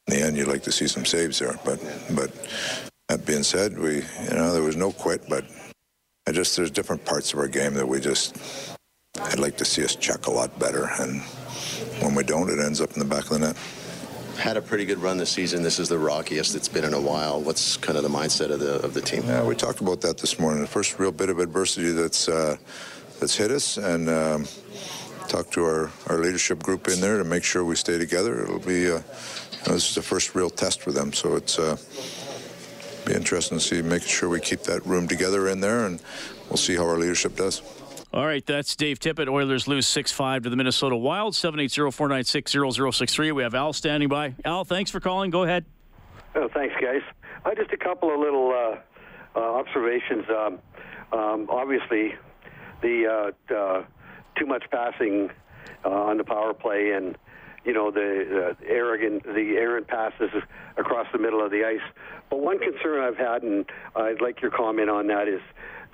[0.09, 1.57] in the end, you'd like to see some saves there.
[1.64, 2.33] But but
[3.09, 5.45] That being said, we, you know, there was no quit, but
[6.27, 8.37] I just, there's different parts of our game that we just,
[9.21, 10.90] I'd like to see us check a lot better.
[10.99, 11.23] And
[12.03, 13.57] when we don't, it ends up in the back of the net.
[14.38, 15.62] Had a pretty good run this season.
[15.62, 17.40] This is the rockiest it's been in a while.
[17.40, 19.25] What's kind of the mindset of the of the team?
[19.25, 20.61] Yeah, we talked about that this morning.
[20.61, 22.57] The first real bit of adversity that's uh,
[23.18, 24.44] that's hit us, and um,
[25.27, 28.42] talked to our, our leadership group in there to make sure we stay together.
[28.42, 28.94] It'll be uh, you
[29.66, 31.77] know, this is the first real test for them, so it's uh,
[33.07, 36.01] be interesting to see making sure we keep that room together in there, and
[36.51, 37.62] we'll see how our leadership does.
[38.16, 39.29] All right, that's Dave Tippett.
[39.29, 42.50] Oilers lose 6 5 to the Minnesota Wild, 780 496
[42.96, 43.33] 0063.
[43.33, 44.35] We have Al standing by.
[44.42, 45.31] Al, thanks for calling.
[45.31, 45.66] Go ahead.
[46.35, 47.02] Oh, thanks, guys.
[47.44, 50.24] Uh, just a couple of little uh, uh, observations.
[50.31, 50.59] Um,
[51.12, 52.14] um, obviously,
[52.81, 53.85] the uh, uh,
[54.38, 55.31] too much passing
[55.85, 57.18] uh, on the power play and
[57.66, 60.31] you know the uh, arrogant the errant passes
[60.79, 61.87] across the middle of the ice.
[62.31, 65.42] But one concern I've had, and I'd like your comment on that, is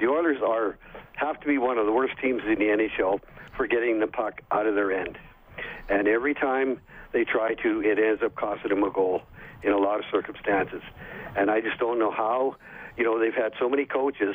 [0.03, 0.77] the Oilers are
[1.15, 3.21] have to be one of the worst teams in the NHL
[3.57, 5.17] for getting the puck out of their end.
[5.88, 6.81] And every time
[7.12, 9.23] they try to, it ends up costing them a goal
[9.62, 10.83] in a lot of circumstances.
[11.37, 12.57] And I just don't know how.
[12.97, 14.35] You know, they've had so many coaches,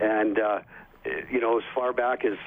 [0.00, 0.60] and uh,
[1.30, 2.38] you know, as far back as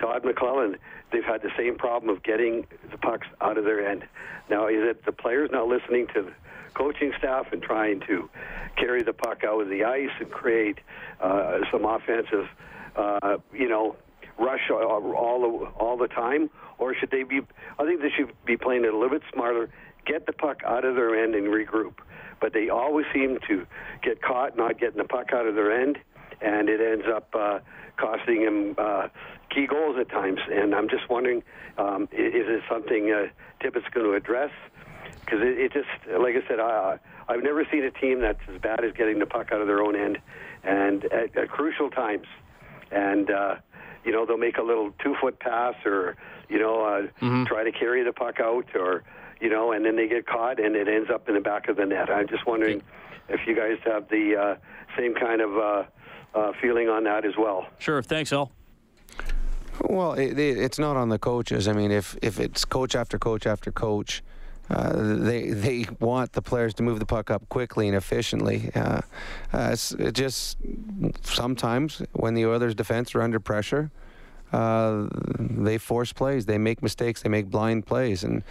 [0.00, 0.76] Todd McLellan,
[1.12, 4.04] they've had the same problem of getting the pucks out of their end.
[4.50, 6.32] Now, is it the players not listening to
[6.74, 8.28] coaching staff and trying to
[8.76, 10.78] carry the puck out of the ice and create
[11.20, 12.48] uh, some offensive,
[12.96, 13.96] uh, you know,
[14.38, 17.40] rush all the, all the time, or should they be?
[17.78, 19.70] I think they should be playing it a little bit smarter.
[20.06, 21.94] Get the puck out of their end and regroup.
[22.40, 23.66] But they always seem to
[24.02, 25.98] get caught not getting the puck out of their end,
[26.42, 27.60] and it ends up uh,
[27.96, 29.08] costing them uh,
[29.50, 30.40] key goals at times.
[30.52, 31.42] And I'm just wondering,
[31.78, 33.28] um, is, is it something uh,
[33.62, 34.50] Tippett's going to address?
[35.24, 35.88] Because it, it just,
[36.20, 39.26] like I said, I, I've never seen a team that's as bad as getting the
[39.26, 40.18] puck out of their own end,
[40.62, 42.26] and at, at crucial times.
[42.90, 43.56] And uh,
[44.04, 46.16] you know they'll make a little two-foot pass, or
[46.48, 47.44] you know uh, mm-hmm.
[47.44, 49.02] try to carry the puck out, or
[49.40, 51.76] you know, and then they get caught, and it ends up in the back of
[51.76, 52.10] the net.
[52.10, 52.82] I'm just wondering
[53.28, 55.82] if you guys have the uh, same kind of uh,
[56.34, 57.66] uh, feeling on that as well.
[57.78, 58.02] Sure.
[58.02, 58.52] Thanks, Al.
[59.80, 61.66] Well, it, it, it's not on the coaches.
[61.66, 64.22] I mean, if if it's coach after coach after coach,
[64.70, 68.70] uh, they they want the players to move the puck up quickly and efficiently.
[68.74, 69.00] Uh,
[69.52, 70.56] uh, it just
[71.22, 73.90] sometimes when the Oilers' defense are under pressure,
[74.52, 75.06] uh,
[75.38, 78.42] they force plays, they make mistakes, they make blind plays, and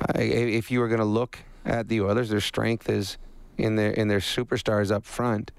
[0.00, 3.16] uh, if you were going to look at the Oilers, their strength is
[3.56, 5.52] in their in their superstars up front,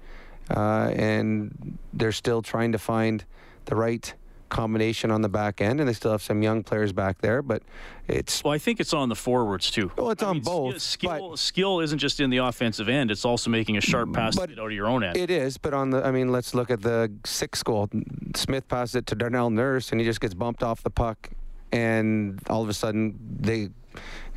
[0.50, 3.24] uh, and they're still trying to find
[3.64, 4.12] the right
[4.48, 7.42] combination on the back end, and they still have some young players back there.
[7.42, 7.62] But
[8.08, 9.90] it's well, I think it's on the forwards too.
[9.96, 10.80] Well, it's I on mean, both.
[10.80, 14.50] Skill, skill isn't just in the offensive end; it's also making a sharp pass out
[14.50, 15.16] of your own end.
[15.16, 17.88] It is, but on the, I mean, let's look at the sixth goal.
[18.34, 21.30] Smith passes it to Darnell Nurse, and he just gets bumped off the puck,
[21.72, 23.70] and all of a sudden they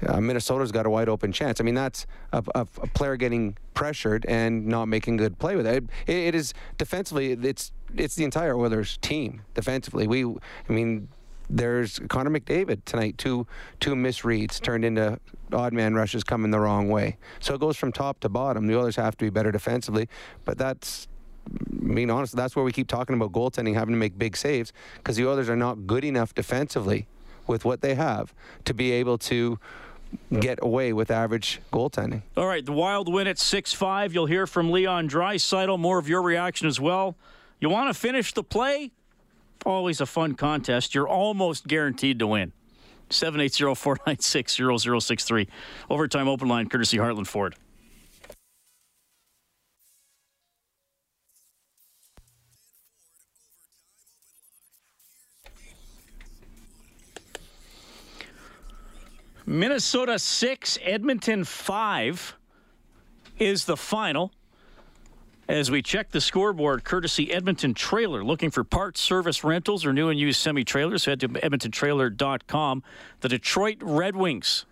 [0.07, 1.59] uh, Minnesota's got a wide open chance.
[1.59, 5.67] I mean, that's a, a, a, player getting pressured and not making good play with
[5.67, 5.83] it.
[6.07, 6.15] it.
[6.15, 10.07] It is defensively, it's it's the entire Oilers team defensively.
[10.07, 11.09] We, I mean,
[11.49, 13.17] there's Connor McDavid tonight.
[13.17, 13.47] Two
[13.79, 15.19] two misreads turned into
[15.51, 17.17] odd man rushes coming the wrong way.
[17.39, 18.67] So it goes from top to bottom.
[18.67, 20.07] The Oilers have to be better defensively,
[20.45, 21.07] but that's.
[21.51, 24.71] I mean, honestly, that's where we keep talking about goaltending, having to make big saves,
[24.97, 27.07] because the Oilers are not good enough defensively
[27.47, 28.35] with what they have
[28.65, 29.57] to be able to
[30.39, 32.21] get away with average goaltending.
[32.37, 34.13] All right, the Wild win at 6 5.
[34.13, 35.79] You'll hear from Leon Draisaitl.
[35.79, 37.15] More of your reaction as well.
[37.59, 38.91] You want to finish the play?
[39.65, 40.95] Always a fun contest.
[40.95, 42.53] You're almost guaranteed to win.
[43.09, 45.47] 780 496 0063.
[45.89, 47.55] Overtime open line, courtesy Heartland Ford.
[59.49, 62.38] Minnesota 6, Edmonton 5
[63.39, 64.31] is the final.
[65.47, 70.09] As we check the scoreboard, courtesy Edmonton Trailer, looking for parts, service, rentals, or new
[70.09, 72.83] and used semi trailers, head to EdmontonTrailer.com.
[73.21, 74.67] The Detroit Red Wings,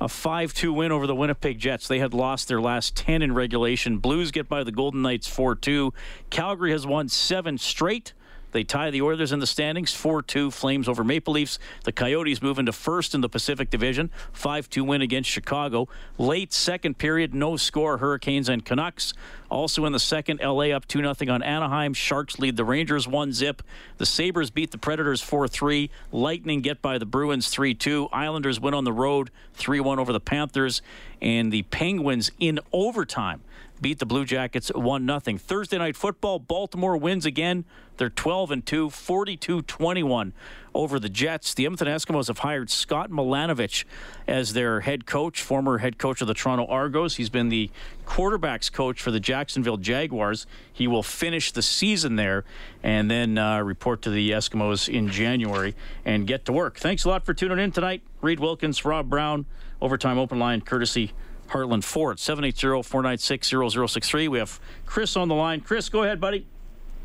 [0.00, 1.86] a 5 2 win over the Winnipeg Jets.
[1.86, 3.98] They had lost their last 10 in regulation.
[3.98, 5.94] Blues get by the Golden Knights 4 2.
[6.30, 8.12] Calgary has won seven straight.
[8.52, 11.58] They tie the Oilers in the standings 4 2 Flames over Maple Leafs.
[11.84, 15.88] The Coyotes move into first in the Pacific Division 5 2 win against Chicago.
[16.16, 19.12] Late second period, no score Hurricanes and Canucks.
[19.50, 21.94] Also in the second, LA up 2 0 on Anaheim.
[21.94, 23.62] Sharks lead the Rangers 1 zip.
[23.96, 25.90] The Sabres beat the Predators 4 3.
[26.12, 28.08] Lightning get by the Bruins 3 2.
[28.12, 30.82] Islanders win on the road 3 1 over the Panthers.
[31.22, 33.42] And the Penguins in overtime
[33.80, 35.38] beat the Blue Jackets 1 0.
[35.38, 37.64] Thursday night football, Baltimore wins again.
[37.96, 40.32] They're 12 and 2, 42 21
[40.74, 41.54] over the Jets.
[41.54, 43.84] The Edmonton Eskimos have hired Scott Milanovich
[44.26, 47.16] as their head coach, former head coach of the Toronto Argos.
[47.16, 47.70] He's been the
[48.06, 50.46] quarterbacks coach for the Jacksonville Jaguars.
[50.72, 52.44] He will finish the season there
[52.82, 56.78] and then uh, report to the Eskimos in January and get to work.
[56.78, 58.02] Thanks a lot for tuning in tonight.
[58.20, 59.46] Reed Wilkins, Rob Brown,
[59.80, 61.12] Overtime Open Line, courtesy
[61.48, 64.28] Heartland Ford, 780-496-0063.
[64.28, 65.60] We have Chris on the line.
[65.60, 66.46] Chris, go ahead, buddy.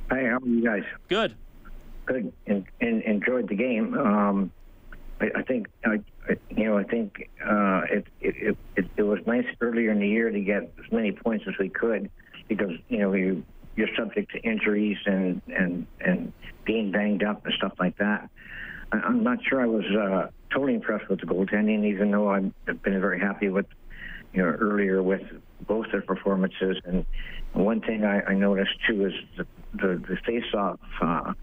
[0.09, 0.83] Hey, how are you guys?
[1.07, 1.35] Good.
[2.05, 2.33] Good.
[2.47, 3.93] And, and enjoyed the game.
[3.97, 4.51] Um,
[5.21, 5.99] I, I think, I,
[6.49, 10.29] you know, I think uh, it, it, it, it was nice earlier in the year
[10.29, 12.09] to get as many points as we could
[12.47, 13.43] because, you know, you,
[13.75, 16.33] you're subject to injuries and, and, and
[16.65, 18.29] being banged up and stuff like that.
[18.91, 22.53] I, I'm not sure I was uh, totally impressed with the goaltending, even though I've
[22.65, 23.65] been very happy with,
[24.33, 25.21] you know, earlier with
[25.67, 26.77] both their performances.
[26.85, 27.05] And
[27.53, 31.33] one thing I, I noticed too is the, the, the face-off uh,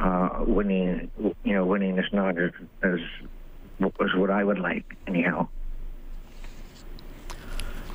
[0.00, 1.10] uh, winning,
[1.44, 2.50] you know, winning is not as,
[2.82, 3.00] as
[3.80, 5.48] was what I would like anyhow.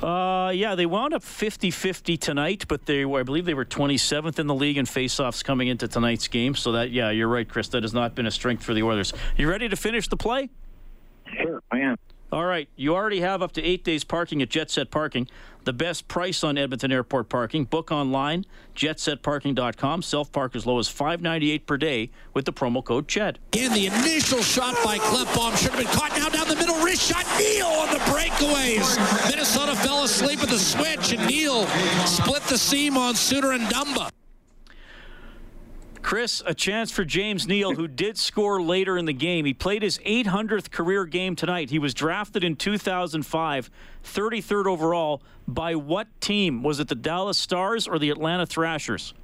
[0.02, 4.38] Uh, yeah, they wound up 50-50 tonight, but they were, I believe they were 27th
[4.38, 6.54] in the league in faceoffs coming into tonight's game.
[6.54, 7.68] So that, yeah, you're right, Chris.
[7.68, 9.14] That has not been a strength for the Oilers.
[9.38, 10.50] You ready to finish the play?
[11.34, 11.96] Sure, I am.
[12.32, 12.68] All right.
[12.76, 15.28] You already have up to eight days parking at Jet Set Parking.
[15.64, 17.64] The best price on Edmonton Airport parking.
[17.64, 18.44] Book online,
[18.76, 20.02] jetsetparking.com.
[20.02, 23.38] Self park as low as five ninety eight per day with the promo code CHED.
[23.52, 26.76] In the initial shot by Klefbom should have been caught now down the middle.
[26.84, 27.24] Wrist shot.
[27.38, 29.30] Neal on the breakaways.
[29.30, 31.66] Minnesota fell asleep at the switch, and Neal
[32.06, 34.10] split the seam on Suter and Dumba.
[36.04, 39.46] Chris, a chance for James Neal, who did score later in the game.
[39.46, 41.70] He played his 800th career game tonight.
[41.70, 43.70] He was drafted in 2005,
[44.04, 45.22] 33rd overall.
[45.48, 46.62] By what team?
[46.62, 49.14] Was it the Dallas Stars or the Atlanta Thrashers?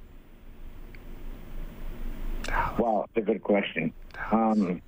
[2.79, 3.93] Wow, that's a good question.
[4.31, 4.81] Um,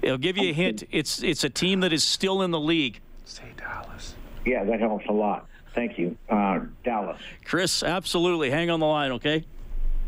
[0.00, 0.84] It'll give you a hint.
[0.90, 3.00] It's it's a team that is still in the league.
[3.24, 4.14] Say Dallas.
[4.44, 5.46] Yeah, that helps a lot.
[5.74, 7.20] Thank you, uh, Dallas.
[7.44, 8.50] Chris, absolutely.
[8.50, 9.44] Hang on the line, okay?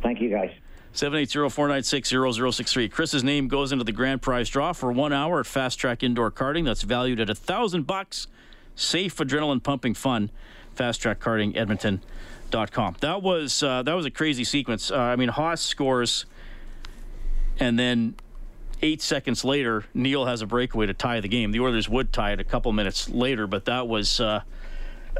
[0.02, 0.50] Thank you, guys.
[0.96, 2.90] 780-496-0063.
[2.90, 6.30] Chris's name goes into the grand prize draw for one hour at Fast Track Indoor
[6.30, 6.64] Karting.
[6.64, 8.26] That's valued at a thousand bucks.
[8.74, 10.30] Safe, adrenaline pumping fun.
[10.74, 12.96] Fast Track Karting Edmonton.com.
[13.00, 14.90] That was uh, that was a crazy sequence.
[14.90, 16.24] Uh, I mean, Haas scores,
[17.58, 18.14] and then
[18.82, 21.52] eight seconds later, Neal has a breakaway to tie the game.
[21.52, 24.20] The Oilers would tie it a couple minutes later, but that was.
[24.20, 24.40] Uh,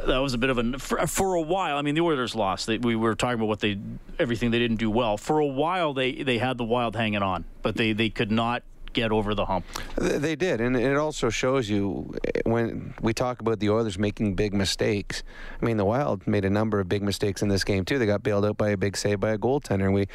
[0.07, 1.77] that was a bit of a for, for a while.
[1.77, 2.67] I mean, the Oilers lost.
[2.67, 3.79] They, we were talking about what they
[4.19, 5.17] everything they didn't do well.
[5.17, 8.63] For a while, they they had the Wild hanging on, but they they could not
[8.97, 9.65] get over the hump.
[9.97, 14.35] They did, and it also shows you eh, when we talk about the Oilers making
[14.35, 15.23] big mistakes.
[15.61, 17.99] I mean, the Wild made a number of big mistakes in this game too.
[17.99, 19.85] They got bailed out by a big save by a goaltender.
[19.85, 20.07] And we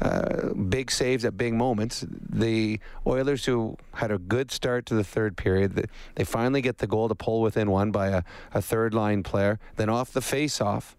[0.00, 2.06] uh, big saves at big moments.
[2.08, 6.86] The Oilers, who had a good start to the third period, they finally get the
[6.86, 8.22] goal to pull within one by a,
[8.54, 9.58] a third line player.
[9.76, 10.94] Then off the face-off.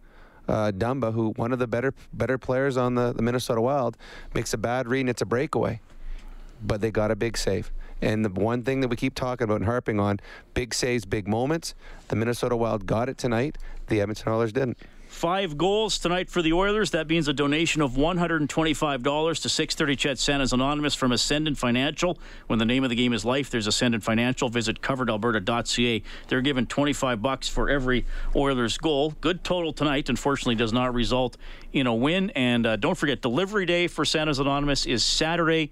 [0.48, 3.96] Uh, Dumba, who one of the better better players on the, the Minnesota Wild,
[4.34, 5.80] makes a bad read and it's a breakaway
[6.62, 7.72] but they got a big save.
[8.02, 10.20] And the one thing that we keep talking about and harping on
[10.54, 11.76] big saves, big moments.
[12.08, 13.58] The Minnesota Wild got it tonight.
[13.88, 14.78] The Edmonton Oilers didn't.
[15.10, 16.92] Five goals tonight for the Oilers.
[16.92, 22.20] That means a donation of $125 to 630 CHED Santa's Anonymous from Ascendant Financial.
[22.46, 24.50] When the name of the game is life, there's Ascendant Financial.
[24.50, 26.04] Visit coveredalberta.ca.
[26.28, 29.16] They're given 25 bucks for every Oilers goal.
[29.20, 30.10] Good total tonight.
[30.10, 31.38] Unfortunately, does not result
[31.74, 32.30] in a win.
[32.30, 35.72] And uh, don't forget, delivery day for Santa's Anonymous is Saturday.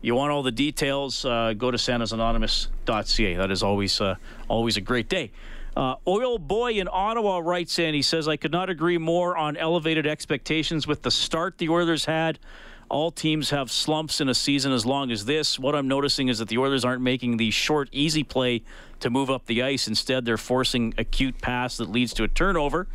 [0.00, 1.24] You want all the details?
[1.24, 3.34] Uh, go to santasanonymous.ca.
[3.34, 4.14] That is always uh,
[4.48, 5.32] always a great day.
[5.76, 7.94] Uh, Oil Boy in Ottawa writes in.
[7.94, 12.04] He says, "I could not agree more on elevated expectations with the start the Oilers
[12.04, 12.38] had.
[12.88, 15.58] All teams have slumps in a season as long as this.
[15.58, 18.62] What I'm noticing is that the Oilers aren't making the short, easy play
[19.00, 19.88] to move up the ice.
[19.88, 22.86] Instead, they're forcing a cute pass that leads to a turnover."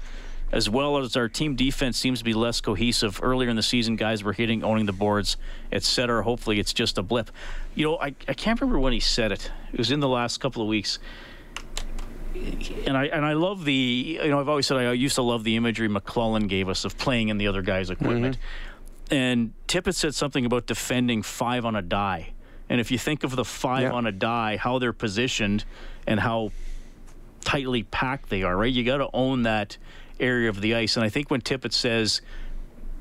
[0.54, 3.20] As well as our team defense seems to be less cohesive.
[3.24, 5.36] Earlier in the season, guys were hitting, owning the boards,
[5.72, 6.22] etc.
[6.22, 7.32] Hopefully, it's just a blip.
[7.74, 9.52] You know, I, I can't remember when he said it.
[9.72, 11.00] It was in the last couple of weeks.
[12.86, 15.44] And I and I love the you know I've always said I used to love
[15.44, 18.38] the imagery McLellan gave us of playing in the other guy's equipment.
[18.38, 19.13] Mm-hmm.
[19.13, 22.34] And Tippett said something about defending five on a die.
[22.70, 23.92] And if you think of the five yeah.
[23.92, 25.66] on a die, how they're positioned
[26.06, 26.51] and how
[27.43, 28.72] tightly packed they are, right?
[28.72, 29.78] You got to own that
[30.20, 30.95] area of the ice.
[30.95, 32.22] And I think when Tippett says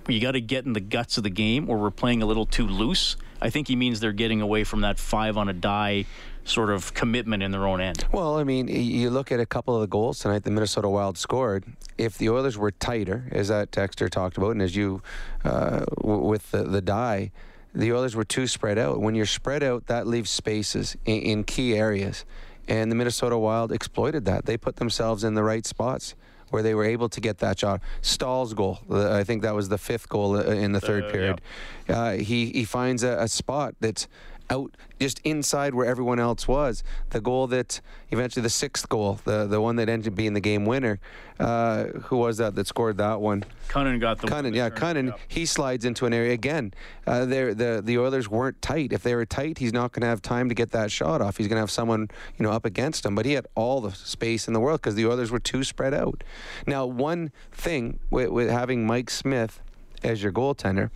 [0.08, 2.46] you got to get in the guts of the game or we're playing a little
[2.46, 6.06] too loose, I think he means they're getting away from that five on a die
[6.44, 8.04] sort of commitment in their own end.
[8.12, 11.16] Well, I mean, you look at a couple of the goals tonight the Minnesota Wild
[11.16, 11.64] scored.
[11.98, 15.02] if the Oilers were tighter, as that texter talked about, and as you
[15.44, 17.30] uh, with the, the die,
[17.74, 19.00] the Oilers were too spread out.
[19.00, 22.24] When you're spread out, that leaves spaces in, in key areas.
[22.68, 24.46] And the Minnesota Wild exploited that.
[24.46, 26.14] They put themselves in the right spots
[26.52, 27.80] where they were able to get that shot.
[28.02, 31.10] Staal's goal, uh, I think that was the fifth goal uh, in the third Uh,
[31.12, 31.40] period.
[31.88, 34.06] Uh, he he finds a, a spot that's
[34.52, 36.84] out just inside where everyone else was.
[37.10, 37.80] The goal that
[38.10, 41.00] eventually the sixth goal, the the one that ended up being the game winner.
[41.40, 43.44] Uh, who was that that scored that one?
[43.68, 45.14] Kunin got the Kunin, yeah, Kunin.
[45.26, 46.72] He slides into an area again.
[47.06, 48.92] Uh, there, the the Oilers weren't tight.
[48.92, 51.36] If they were tight, he's not going to have time to get that shot off.
[51.38, 53.14] He's going to have someone, you know, up against him.
[53.14, 55.94] But he had all the space in the world because the Oilers were too spread
[55.94, 56.22] out.
[56.66, 59.60] Now, one thing with, with having Mike Smith
[60.04, 60.90] as your goaltender,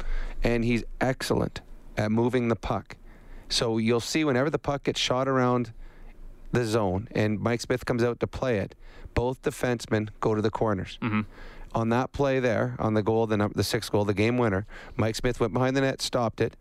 [0.44, 1.60] and he's excellent
[1.96, 2.96] at moving the puck.
[3.48, 5.72] So you'll see whenever the puck gets shot around
[6.52, 8.74] the zone and Mike Smith comes out to play it,
[9.14, 10.98] both defensemen go to the corners.
[11.02, 11.22] Mm-hmm.
[11.74, 14.66] On that play there, on the goal, the, num- the sixth goal, the game winner,
[14.96, 16.56] Mike Smith went behind the net, stopped it.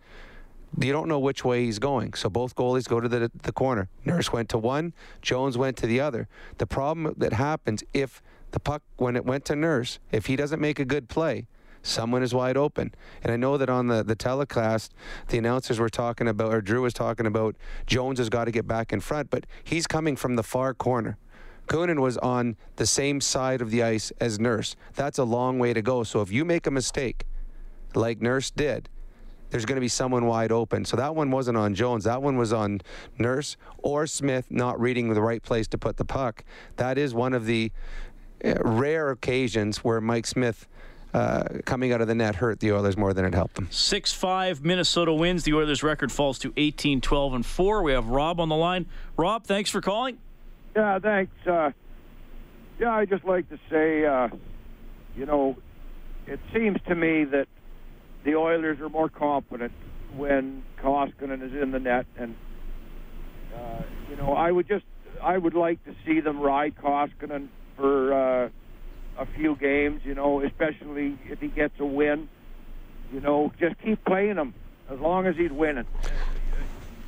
[0.78, 3.88] You don't know which way he's going, so both goalies go to the, the corner.
[4.04, 6.28] Nurse went to one, Jones went to the other.
[6.58, 8.22] The problem that happens if
[8.52, 11.48] the puck, when it went to Nurse, if he doesn't make a good play,
[11.86, 12.94] someone is wide open.
[13.24, 14.94] And I know that on the, the telecast,
[15.28, 17.56] the announcers were talking about, or Drew was talking about,
[17.86, 21.18] Jones has got to get back in front, but he's coming from the far corner.
[21.68, 24.76] Kunin was on the same side of the ice as Nurse.
[24.94, 26.04] That's a long way to go.
[26.04, 27.26] So if you make a mistake,
[27.96, 28.90] like Nurse did,
[29.50, 30.86] there's going to be someone wide open.
[30.86, 32.04] So that one wasn't on Jones.
[32.04, 32.82] That one was on
[33.18, 36.44] Nurse or Smith not reading the right place to put the puck.
[36.78, 37.72] That is one of the
[38.44, 40.68] uh, rare occasions where Mike Smith
[41.16, 43.70] uh, coming out of the net hurt the Oilers more than it helped them.
[43.72, 45.44] 6 5 Minnesota wins.
[45.44, 47.84] The Oilers' record falls to 18 12 and 4.
[47.84, 48.86] We have Rob on the line.
[49.16, 50.18] Rob, thanks for calling.
[50.76, 51.32] Yeah, thanks.
[51.48, 51.72] Uh,
[52.80, 54.28] yeah, I just like to say, uh,
[55.16, 55.56] you know,
[56.28, 57.48] it seems to me that
[58.26, 59.72] the Oilers are more confident
[60.18, 62.36] when Koskinen is in the net, and
[63.56, 64.84] uh, you know, I would just,
[65.24, 67.48] I would like to see them ride Koskinen
[67.78, 68.50] for uh,
[69.18, 70.02] a few games.
[70.06, 72.30] You know, especially if he gets a win.
[73.14, 74.54] You know, just keep playing him
[74.90, 75.86] as long as he's winning.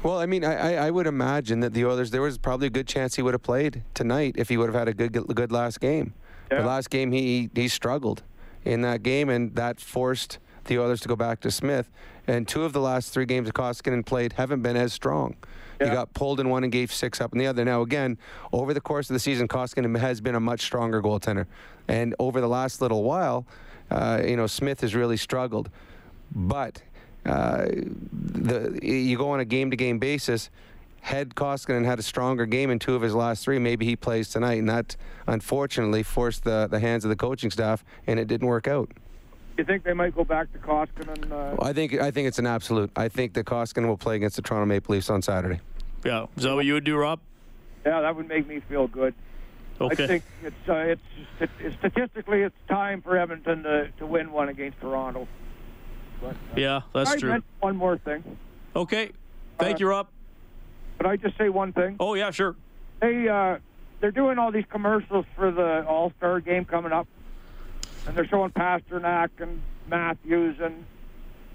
[0.04, 2.88] Well, I mean, I, I, would imagine that the Oilers, there was probably a good
[2.88, 5.80] chance he would have played tonight if he would have had a good good last
[5.80, 6.14] game.
[6.50, 8.24] The last game, he, he struggled
[8.64, 11.90] in that game, and that forced the Oilers to go back to Smith.
[12.26, 15.36] And two of the last three games Koskinen played haven't been as strong.
[15.80, 17.64] He got pulled in one and gave six up in the other.
[17.64, 18.18] Now, again,
[18.52, 21.46] over the course of the season, Koskinen has been a much stronger goaltender.
[21.88, 23.46] And over the last little while,
[23.92, 25.70] uh, you know, Smith has really struggled.
[26.34, 26.82] But
[27.26, 27.68] uh,
[28.12, 30.50] the you go on a game-to-game basis.
[31.02, 34.30] Had Koskinen had a stronger game in two of his last three, maybe he plays
[34.30, 38.48] tonight, and that unfortunately forced the, the hands of the coaching staff, and it didn't
[38.48, 38.92] work out.
[39.58, 41.32] You think they might go back to Koskinen?
[41.32, 42.92] Uh, I think I think it's an absolute.
[42.96, 45.60] I think that Koskinen will play against the Toronto Maple Leafs on Saturday.
[46.06, 47.20] Yeah, is that what you would do, Rob?
[47.86, 49.16] Yeah, that would make me feel good.
[49.82, 50.04] Okay.
[50.04, 51.02] I think it's uh, it's,
[51.60, 55.28] it's statistically it's time for Edmonton to, to win one against Toronto.
[56.22, 57.44] But, uh, Yeah, that's I true.
[57.60, 58.24] One more thing.
[58.76, 59.12] Okay.
[59.60, 60.08] Thank Uh, you, Rob.
[60.98, 61.96] Could I just say one thing?
[62.00, 62.56] Oh yeah, sure.
[63.02, 63.58] Hey, uh,
[64.02, 67.08] they're doing all these commercials for the All Star game coming up,
[68.08, 70.86] and they're showing Pastrnak and Matthews and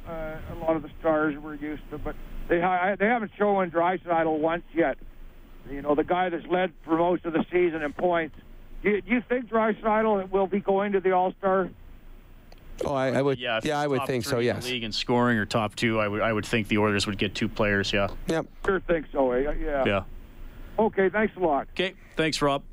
[0.08, 2.14] uh, a lot of the stars we're used to, but
[2.48, 4.98] they ha- they haven't shown Draisaitl once yet.
[5.70, 8.36] You know, the guy that's led for most of the season in points.
[8.82, 11.70] Do you, do you think Draisaitl will be going to the All Star?
[12.84, 13.38] Oh, I, I would.
[13.38, 14.40] Yeah, Yeah, I would think so.
[14.40, 14.66] Yes.
[14.66, 17.34] league in scoring or top two, I would I would think the Oilers would get
[17.34, 17.92] two players.
[17.92, 18.08] Yeah.
[18.26, 18.46] Yep.
[18.66, 19.30] Sure think so.
[19.32, 19.52] Eh?
[19.60, 19.84] Yeah.
[19.86, 20.02] Yeah.
[20.78, 21.08] Okay.
[21.10, 21.68] Thanks a lot.
[21.74, 21.94] Okay.
[22.16, 22.64] Thanks, Rob.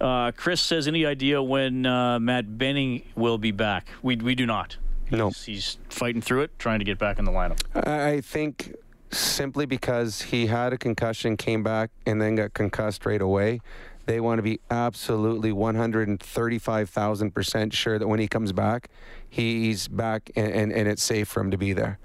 [0.00, 3.88] Uh, Chris says, any idea when uh, Matt Benning will be back?
[4.02, 4.76] We we do not.
[5.10, 5.28] No.
[5.28, 7.60] He's, he's fighting through it, trying to get back in the lineup.
[7.86, 8.74] I think
[9.10, 13.60] simply because he had a concussion, came back, and then got concussed right away.
[14.06, 18.88] They want to be absolutely 135,000% sure that when he comes back,
[19.28, 21.98] he's back and, and, and it's safe for him to be there.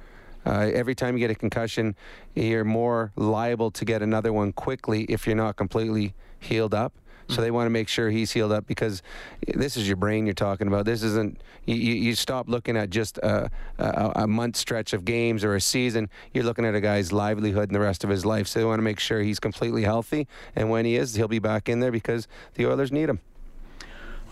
[0.43, 1.95] Uh, every time you get a concussion,
[2.33, 6.91] you're more liable to get another one quickly if you're not completely healed up.
[7.31, 9.01] So they want to make sure he's healed up because
[9.47, 10.85] this is your brain you're talking about.
[10.85, 11.39] This isn't.
[11.65, 15.55] You, you you stop looking at just a, a, a month stretch of games or
[15.55, 16.09] a season.
[16.33, 18.47] You're looking at a guy's livelihood and the rest of his life.
[18.47, 20.27] So they want to make sure he's completely healthy.
[20.55, 23.19] And when he is, he'll be back in there because the Oilers need him.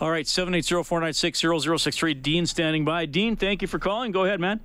[0.00, 2.22] All right, 780-496-0063.
[2.22, 3.06] Dean standing by.
[3.06, 4.12] Dean, thank you for calling.
[4.12, 4.60] Go ahead, man.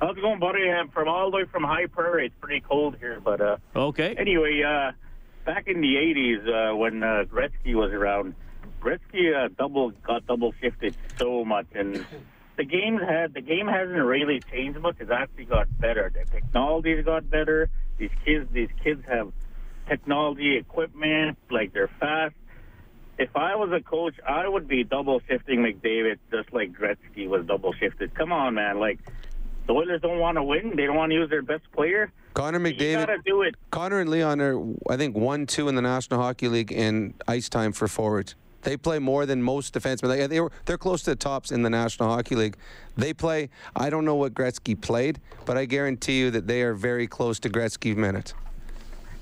[0.00, 0.68] How's it going, buddy?
[0.68, 2.26] I'm from all the way from High Prairie.
[2.26, 4.14] It's pretty cold here, but uh, Okay.
[4.18, 4.92] anyway, uh,
[5.44, 8.34] back in the '80s uh, when uh, Gretzky was around,
[8.80, 12.04] Gretzky uh, double got double shifted so much, and
[12.56, 14.96] the game had the game hasn't really changed much.
[15.00, 16.12] It's actually got better.
[16.12, 17.70] The technology's got better.
[17.98, 19.32] These kids, these kids have
[19.88, 22.34] technology, equipment, like they're fast.
[23.18, 27.46] If I was a coach, I would be double shifting McDavid just like Gretzky was
[27.46, 28.14] double shifted.
[28.14, 28.80] Come on, man!
[28.80, 28.98] Like
[29.66, 30.74] the Oilers don't want to win.
[30.76, 32.10] They don't want to use their best player.
[32.34, 32.80] Connor McDavid.
[32.80, 33.54] You gotta do it.
[33.70, 37.48] Connor and Leon are, I think, one two in the National Hockey League in ice
[37.48, 38.34] time for forwards.
[38.62, 40.08] They play more than most defensemen.
[40.08, 42.56] Like, they were, they're close to the tops in the National Hockey League.
[42.96, 43.50] They play.
[43.74, 47.40] I don't know what Gretzky played, but I guarantee you that they are very close
[47.40, 48.34] to Gretzky minutes.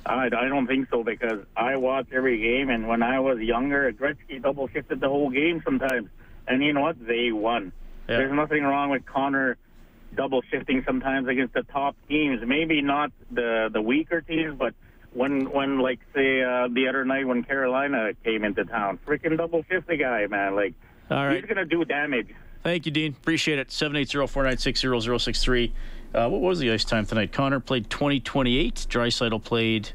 [0.05, 3.91] I, I don't think so because I watch every game, and when I was younger,
[3.93, 6.09] Gretzky double shifted the whole game sometimes,
[6.47, 7.07] and you know what?
[7.07, 7.73] They won.
[8.09, 8.19] Yeah.
[8.19, 9.57] There's nothing wrong with Connor
[10.15, 12.41] double shifting sometimes against the top teams.
[12.47, 14.75] Maybe not the the weaker teams, but
[15.13, 19.65] when when like say uh, the other night when Carolina came into town, freaking double
[19.69, 20.55] shift the guy, man.
[20.55, 20.75] Like
[21.11, 21.37] All right.
[21.37, 22.29] he's gonna do damage.
[22.63, 23.17] Thank you, Dean.
[23.19, 23.69] Appreciate it.
[23.69, 25.73] 780-496-0063.
[26.13, 27.33] Uh, what was the ice time tonight?
[27.33, 28.87] Connor played 20-28.
[28.87, 29.93] Draisaitl played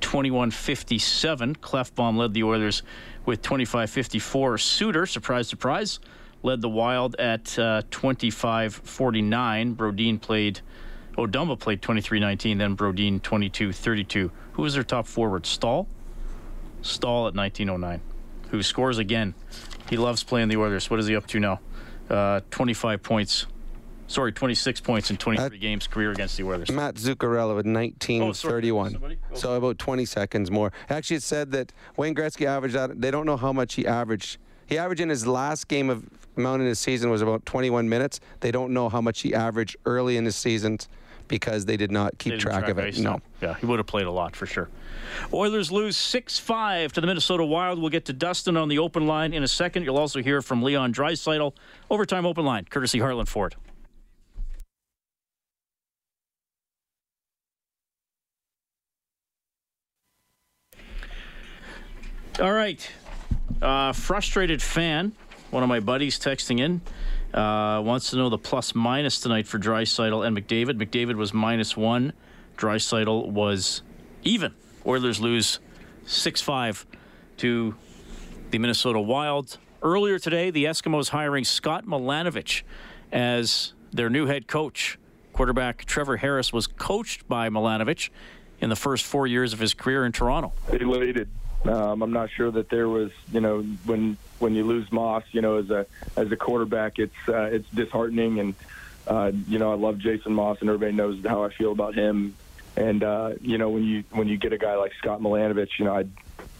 [0.00, 1.58] 21-57.
[1.58, 2.82] Klefbom led the Oilers
[3.26, 4.58] with 25-54.
[4.60, 6.00] Suter, surprise, surprise,
[6.42, 9.76] led the Wild at uh, 25-49.
[9.76, 10.60] Brodin played...
[11.16, 14.30] Oh, Dumba played 23-19, then Brodin 22-32.
[14.54, 15.44] Who was their top forward?
[15.46, 15.86] Staal?
[16.80, 18.00] Staal at 1909,
[18.50, 19.34] who scores again.
[19.88, 20.90] He loves playing the Oilers.
[20.90, 21.60] What is he up to now?
[22.08, 23.46] Uh, 25 points.
[24.08, 26.70] Sorry, 26 points in 23 games career against the Oilers.
[26.70, 29.16] Matt Zuccarello at 1931.
[29.34, 30.72] so about 20 seconds more.
[30.90, 33.00] Actually, it said that Wayne Gretzky averaged out.
[33.00, 34.38] They don't know how much he averaged.
[34.66, 36.04] He averaged in his last game of
[36.36, 38.20] amount in his season was about 21 minutes.
[38.40, 40.88] They don't know how much he averaged early in his seasons
[41.28, 42.98] because they did not keep didn't track, of it.
[42.98, 43.20] No.
[43.40, 44.68] Yeah, he would have played a lot for sure.
[45.32, 47.78] Oilers lose 6 5 to the Minnesota Wild.
[47.78, 49.84] We'll get to Dustin on the open line in a second.
[49.84, 51.54] You'll also hear from Leon Draisaitl.
[51.90, 53.54] Overtime open line, courtesy Heartland Ford.
[62.40, 62.90] All right.
[63.60, 65.12] Uh, frustrated fan,
[65.52, 66.80] one of my buddies texting in,
[67.38, 70.82] uh, wants to know the plus minus tonight for Draisaitl and McDavid.
[70.82, 72.14] McDavid was minus one.
[72.56, 73.82] Draisaitl was
[74.22, 74.54] even.
[74.86, 75.60] Oilers lose
[76.06, 76.86] 6 5
[77.36, 77.74] to
[78.50, 79.58] the Minnesota Wild.
[79.82, 82.62] Earlier today, the Eskimos hiring Scott Milanovich
[83.12, 84.98] as their new head coach.
[85.34, 88.08] Quarterback Trevor Harris was coached by Milanovich
[88.60, 90.52] in the first four years of his career in Toronto.
[90.70, 91.28] elated.
[91.64, 95.40] Um, I'm not sure that there was, you know, when when you lose Maas, you
[95.40, 95.86] know, as a
[96.16, 98.54] as a quarterback, it's uh, it's disheartening, and
[99.06, 102.34] uh, you know, I love Jason Maas, and everybody knows how I feel about him.
[102.76, 105.84] And uh, you know, when you when you get a guy like Scott Milanovich, you
[105.84, 106.04] know, I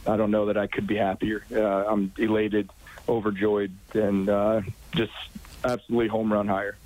[0.07, 1.45] I don't know that I could be happier.
[1.51, 2.71] Uh, I'm elated,
[3.09, 4.63] overjoyed, and uh,
[4.95, 5.13] just
[5.65, 6.77] absolutely home run hire.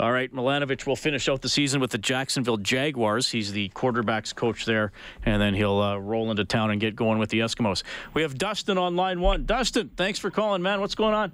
[0.00, 3.30] All right, Milanovich will finish out the season with the Jacksonville Jaguars.
[3.30, 4.90] He's the quarterback's coach there,
[5.24, 7.82] and then he'll uh, roll into town and get going with the Eskimos.
[8.14, 9.44] We have Dustin on line one.
[9.44, 10.80] Dustin, thanks for calling, man.
[10.80, 11.32] What's going on?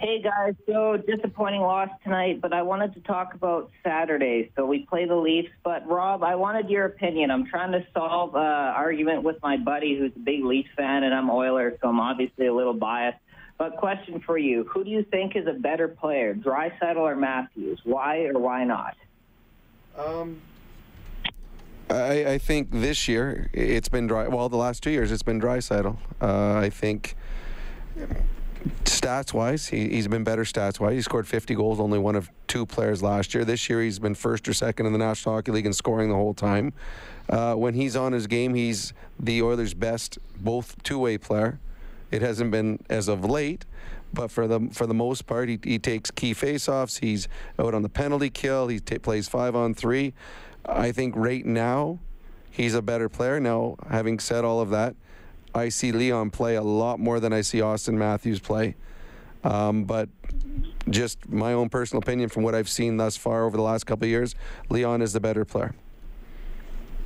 [0.00, 4.52] Hey guys, so disappointing loss tonight, but I wanted to talk about Saturday.
[4.54, 7.30] So we play the Leafs, but Rob, I wanted your opinion.
[7.30, 11.14] I'm trying to solve an argument with my buddy who's a big Leafs fan, and
[11.14, 13.18] I'm Oilers, so I'm obviously a little biased.
[13.58, 17.80] But question for you: Who do you think is a better player, Draisaitl or Matthews?
[17.84, 18.96] Why or why not?
[19.96, 20.40] Um,
[21.90, 24.28] I, I think this year it's been dry.
[24.28, 25.96] Well, the last two years it's been Draisaitl.
[26.20, 27.16] Uh, I think
[28.84, 30.94] stats wise, he, he's been better stats wise.
[30.94, 33.44] He scored 50 goals, only one of two players last year.
[33.44, 36.14] This year he's been first or second in the National Hockey League in scoring the
[36.14, 36.72] whole time.
[37.28, 41.58] Uh, when he's on his game, he's the Oilers' best both two way player.
[42.10, 43.64] It hasn't been as of late,
[44.12, 47.00] but for the for the most part, he, he takes key faceoffs.
[47.00, 47.28] He's
[47.58, 48.68] out on the penalty kill.
[48.68, 50.14] He ta plays five on three.
[50.64, 51.98] I think right now,
[52.50, 53.40] he's a better player.
[53.40, 54.96] Now, having said all of that,
[55.54, 58.76] I see Leon play a lot more than I see Austin Matthews play.
[59.44, 60.08] Um, but
[60.90, 64.06] just my own personal opinion from what I've seen thus far over the last couple
[64.08, 64.34] years,
[64.68, 65.74] Leon is the better player.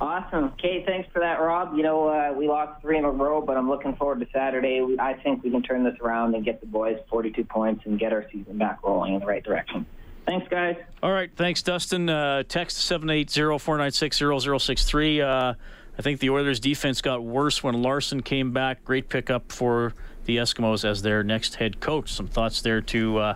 [0.03, 0.51] Awesome.
[0.59, 1.77] Okay, thanks for that, Rob.
[1.77, 4.81] You know, uh, we lost three in a row, but I'm looking forward to Saturday.
[4.81, 7.97] We, I think we can turn this around and get the boys 42 points and
[7.97, 9.85] get our season back rolling in the right direction.
[10.25, 10.75] Thanks, guys.
[11.01, 12.09] All right, thanks, Dustin.
[12.09, 15.21] Uh, text 780-496-0063.
[15.21, 15.53] Uh,
[15.97, 18.83] I think the Oilers' defense got worse when Larsson came back.
[18.83, 19.93] Great pickup for
[20.25, 22.11] the Eskimos as their next head coach.
[22.11, 23.35] Some thoughts there to uh,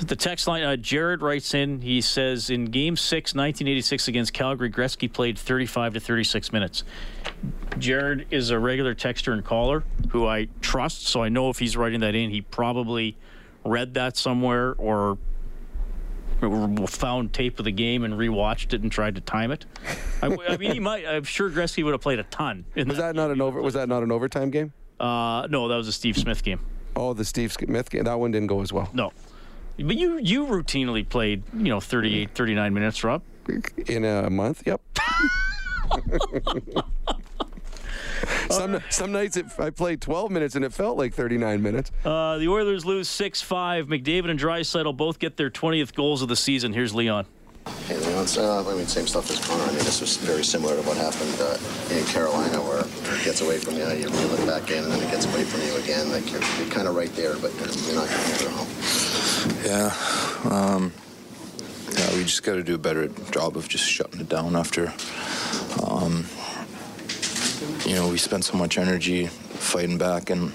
[0.00, 4.70] The text line, uh, Jared writes in, he says, in game six, 1986 against Calgary,
[4.70, 6.84] Gretzky played 35 to 36 minutes.
[7.78, 11.76] Jared is a regular texter and caller who I trust, so I know if he's
[11.76, 13.16] writing that in, he probably
[13.64, 15.18] read that somewhere or
[16.86, 19.64] found tape of the game and rewatched it and tried to time it.
[20.22, 21.06] I, I mean, he might.
[21.06, 22.66] I'm sure Gretzky would have played a ton.
[22.74, 23.62] Was that, that not an over?
[23.62, 24.72] Was that not an overtime game?
[25.00, 26.60] Uh, no, that was a Steve Smith game.
[26.94, 28.04] Oh, the Steve Smith game.
[28.04, 28.90] That one didn't go as well.
[28.92, 29.12] No,
[29.76, 33.22] but you you routinely played you know 38, 39 minutes, Rob.
[33.86, 34.80] In a month, yep.
[38.50, 41.92] some some nights it, I played 12 minutes and it felt like 39 minutes.
[42.04, 43.84] Uh, the Oilers lose 6-5.
[43.84, 46.72] McDavid and Draisaitl both get their 20th goals of the season.
[46.72, 47.26] Here's Leon.
[47.86, 49.64] Hey, Leon, uh, I mean, same stuff as Connor.
[49.64, 51.58] I mean, this was very similar to what happened uh,
[51.90, 55.02] in Carolina, where it gets away from you, you reel it back in, and then
[55.02, 56.08] it gets away from you again.
[56.10, 58.68] Like you're, you're kind of right there, but you're, you're not getting it home.
[59.64, 59.92] Yeah.
[60.44, 60.92] Um,
[61.92, 64.92] yeah, we just got to do a better job of just shutting it down after.
[65.82, 66.26] Um,
[67.84, 70.52] you know, we spent so much energy fighting back, and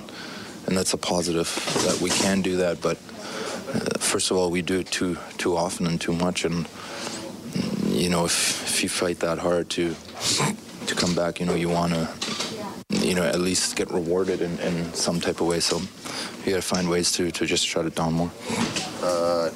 [0.67, 1.47] and that's a positive
[1.85, 2.81] that we can do that.
[2.81, 6.67] But uh, first of all, we do it too too often and too much, and
[7.87, 9.95] you know, if if you fight that hard to
[10.87, 12.07] to come back, you know, you want to
[13.11, 15.59] you know at least get rewarded in, in some type of way.
[15.59, 15.81] So
[16.45, 18.31] you got to find ways to to just shut it down more.
[19.03, 19.49] Uh,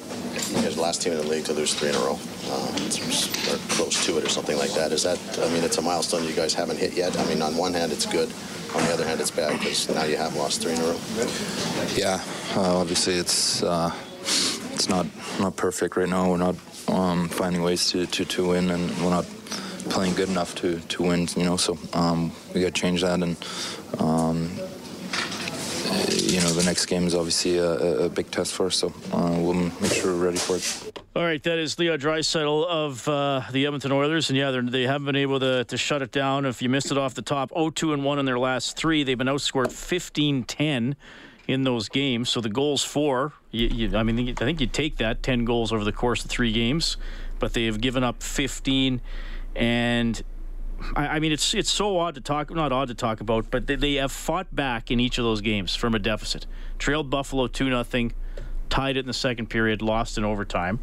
[0.50, 2.18] you guys, last team in the league to lose three in a row,
[2.50, 4.92] uh, or close to it, or something like that.
[4.92, 5.18] Is that?
[5.38, 7.18] I mean, it's a milestone you guys haven't hit yet.
[7.18, 8.30] I mean, on one hand, it's good.
[8.74, 10.98] On the other hand, it's bad because now you have lost three in a row.
[11.96, 12.20] Yeah,
[12.56, 13.90] uh, obviously it's uh,
[14.74, 15.06] it's not
[15.40, 16.28] not perfect right now.
[16.30, 16.56] We're not
[16.88, 19.24] um, finding ways to, to, to win, and we're not
[19.90, 21.28] playing good enough to, to win.
[21.36, 23.36] You know, so um, we got to change that, and
[23.98, 24.50] um,
[26.12, 28.76] you know, the next game is obviously a, a big test for us.
[28.76, 31.02] So uh, we'll make sure we're ready for it.
[31.14, 35.06] All right, that is Leo Draisaitl of uh, the Edmonton Oilers, and yeah, they haven't
[35.06, 36.44] been able to, to shut it down.
[36.44, 39.02] If you missed it off the top, 0-2 and one in their last three.
[39.02, 40.94] They've been outscored 15-10
[41.48, 42.28] in those games.
[42.28, 45.72] So the goals for, you, you, I mean, I think you take that 10 goals
[45.72, 46.96] over the course of three games,
[47.38, 49.00] but they have given up 15.
[49.56, 50.22] And
[50.94, 53.66] I, I mean, it's it's so odd to talk, not odd to talk about, but
[53.66, 56.46] they, they have fought back in each of those games from a deficit.
[56.78, 58.10] Trailed Buffalo 2 0,
[58.68, 60.80] tied it in the second period, lost in overtime.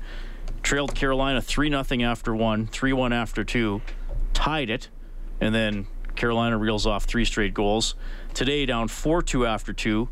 [0.64, 3.82] Trailed Carolina 3 0 after one, 3 1 after two,
[4.34, 4.90] tied it,
[5.40, 7.96] and then Carolina reels off three straight goals.
[8.34, 10.10] Today, down 4 2 after two,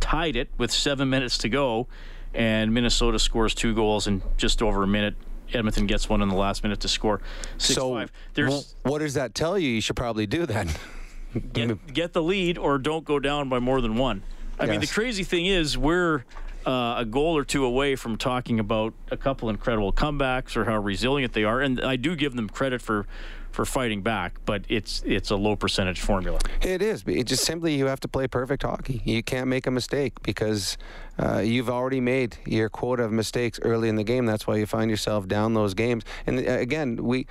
[0.00, 1.88] tied it with seven minutes to go,
[2.32, 5.14] and Minnesota scores two goals in just over a minute.
[5.52, 7.20] Edmonton gets one in the last minute to score
[7.58, 8.12] six so five.
[8.34, 9.68] There's what does that tell you?
[9.68, 10.66] You should probably do that.
[11.52, 14.22] get, get the lead or don't go down by more than one.
[14.58, 14.70] I yes.
[14.70, 16.24] mean, the crazy thing is we're
[16.66, 20.78] uh, a goal or two away from talking about a couple incredible comebacks or how
[20.78, 23.06] resilient they are, and I do give them credit for
[23.54, 26.40] for fighting back, but it's it's a low percentage formula.
[26.60, 27.04] It is.
[27.06, 29.00] It just simply you have to play perfect hockey.
[29.04, 30.76] You can't make a mistake because
[31.20, 34.26] uh, you've already made your quota of mistakes early in the game.
[34.26, 36.02] That's why you find yourself down those games.
[36.26, 37.28] And uh, again, we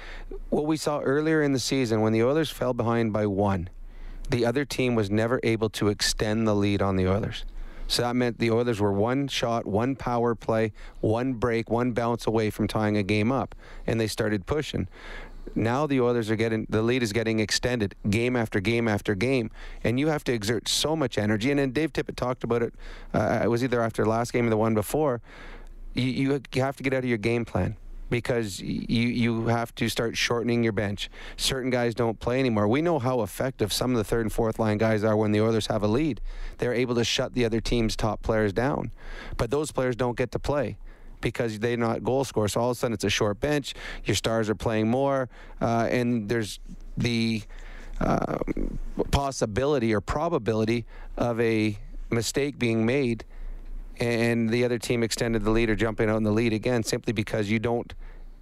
[0.49, 3.69] what we saw earlier in the season when the Oilers fell behind by one,
[4.30, 7.43] the other team was never able to extend the lead on the Oilers.
[7.89, 10.71] So that meant the Oilers were one shot, one power play,
[11.01, 13.53] one break, one bounce away from tying a game up,
[13.86, 14.88] and they started pushing
[15.56, 19.52] now the Oilers are getting the lead is getting extended game after game after game,
[19.84, 21.52] and you have to exert so much energy.
[21.52, 22.74] And then Dave Tippett talked about it.
[23.14, 25.22] Uh, it was either after last game or the one before.
[25.94, 26.06] You,
[26.52, 27.78] you have to get out of your game plan
[28.10, 31.10] because you you have to start shortening your bench.
[31.38, 32.68] Certain guys don't play anymore.
[32.68, 35.41] We know how effective some of the third and fourth line guys are when the
[35.41, 36.22] Oilers have a lead.
[36.58, 38.91] They're able to shut the other team's top players down,
[39.38, 40.78] but those players don't get to play
[41.24, 42.53] because they're not goal scorers.
[42.53, 43.74] So all of a sudden it's a short bench.
[44.05, 45.30] Your stars are playing more,
[45.61, 46.59] uh, and there's
[46.97, 47.41] the
[47.99, 48.38] uh,
[49.11, 50.86] possibility or probability
[51.17, 51.78] of a
[52.11, 53.26] mistake being made,
[53.99, 57.13] and the other team extended the lead or jumping out in the lead again simply
[57.13, 57.93] because you don't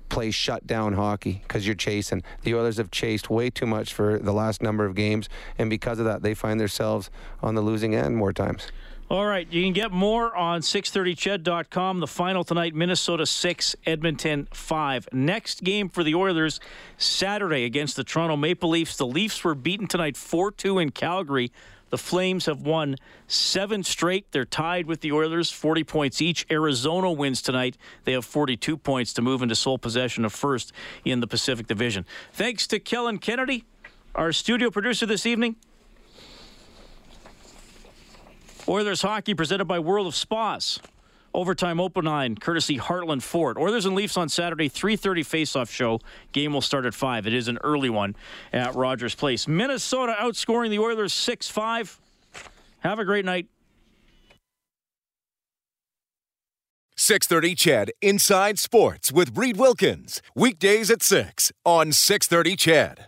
[0.10, 2.22] play shutdown hockey because you're chasing.
[2.42, 6.00] The Oilers have chased way too much for the last number of games, and because
[6.00, 7.10] of that, they find themselves
[7.42, 8.68] on the losing end more times.
[9.12, 12.00] All right, you can get more on 630ched.com.
[12.00, 15.10] The final tonight Minnesota 6, Edmonton 5.
[15.12, 16.62] Next game for the Oilers
[16.98, 18.96] Saturday against the Toronto Maple Leafs.
[18.96, 21.52] The Leafs were beaten tonight 4 2 in Calgary.
[21.90, 22.96] The Flames have won
[23.28, 24.32] seven straight.
[24.32, 26.46] They're tied with the Oilers, 40 points each.
[26.50, 27.78] Arizona wins tonight.
[28.06, 30.72] They have 42 points to move into sole possession of first
[31.04, 32.06] in the Pacific Division.
[32.32, 33.66] Thanks to Kellen Kennedy,
[34.16, 35.58] our studio producer this evening.
[38.68, 40.80] Oilers hockey presented by World of Spas.
[41.34, 43.58] Overtime open line, courtesy Heartland Ford.
[43.58, 46.00] Oilers and Leafs on Saturday, 3.30 face-off show.
[46.32, 47.26] Game will start at 5.
[47.26, 48.16] It is an early one
[48.54, 49.48] at Rogers Place.
[49.48, 51.98] Minnesota outscoring the Oilers 6-5.
[52.80, 53.48] Have a great night.
[56.98, 60.22] 630 CHED Inside Sports with Reid Wilkins.
[60.36, 63.00] Weekdays at 6 on 630 CHED.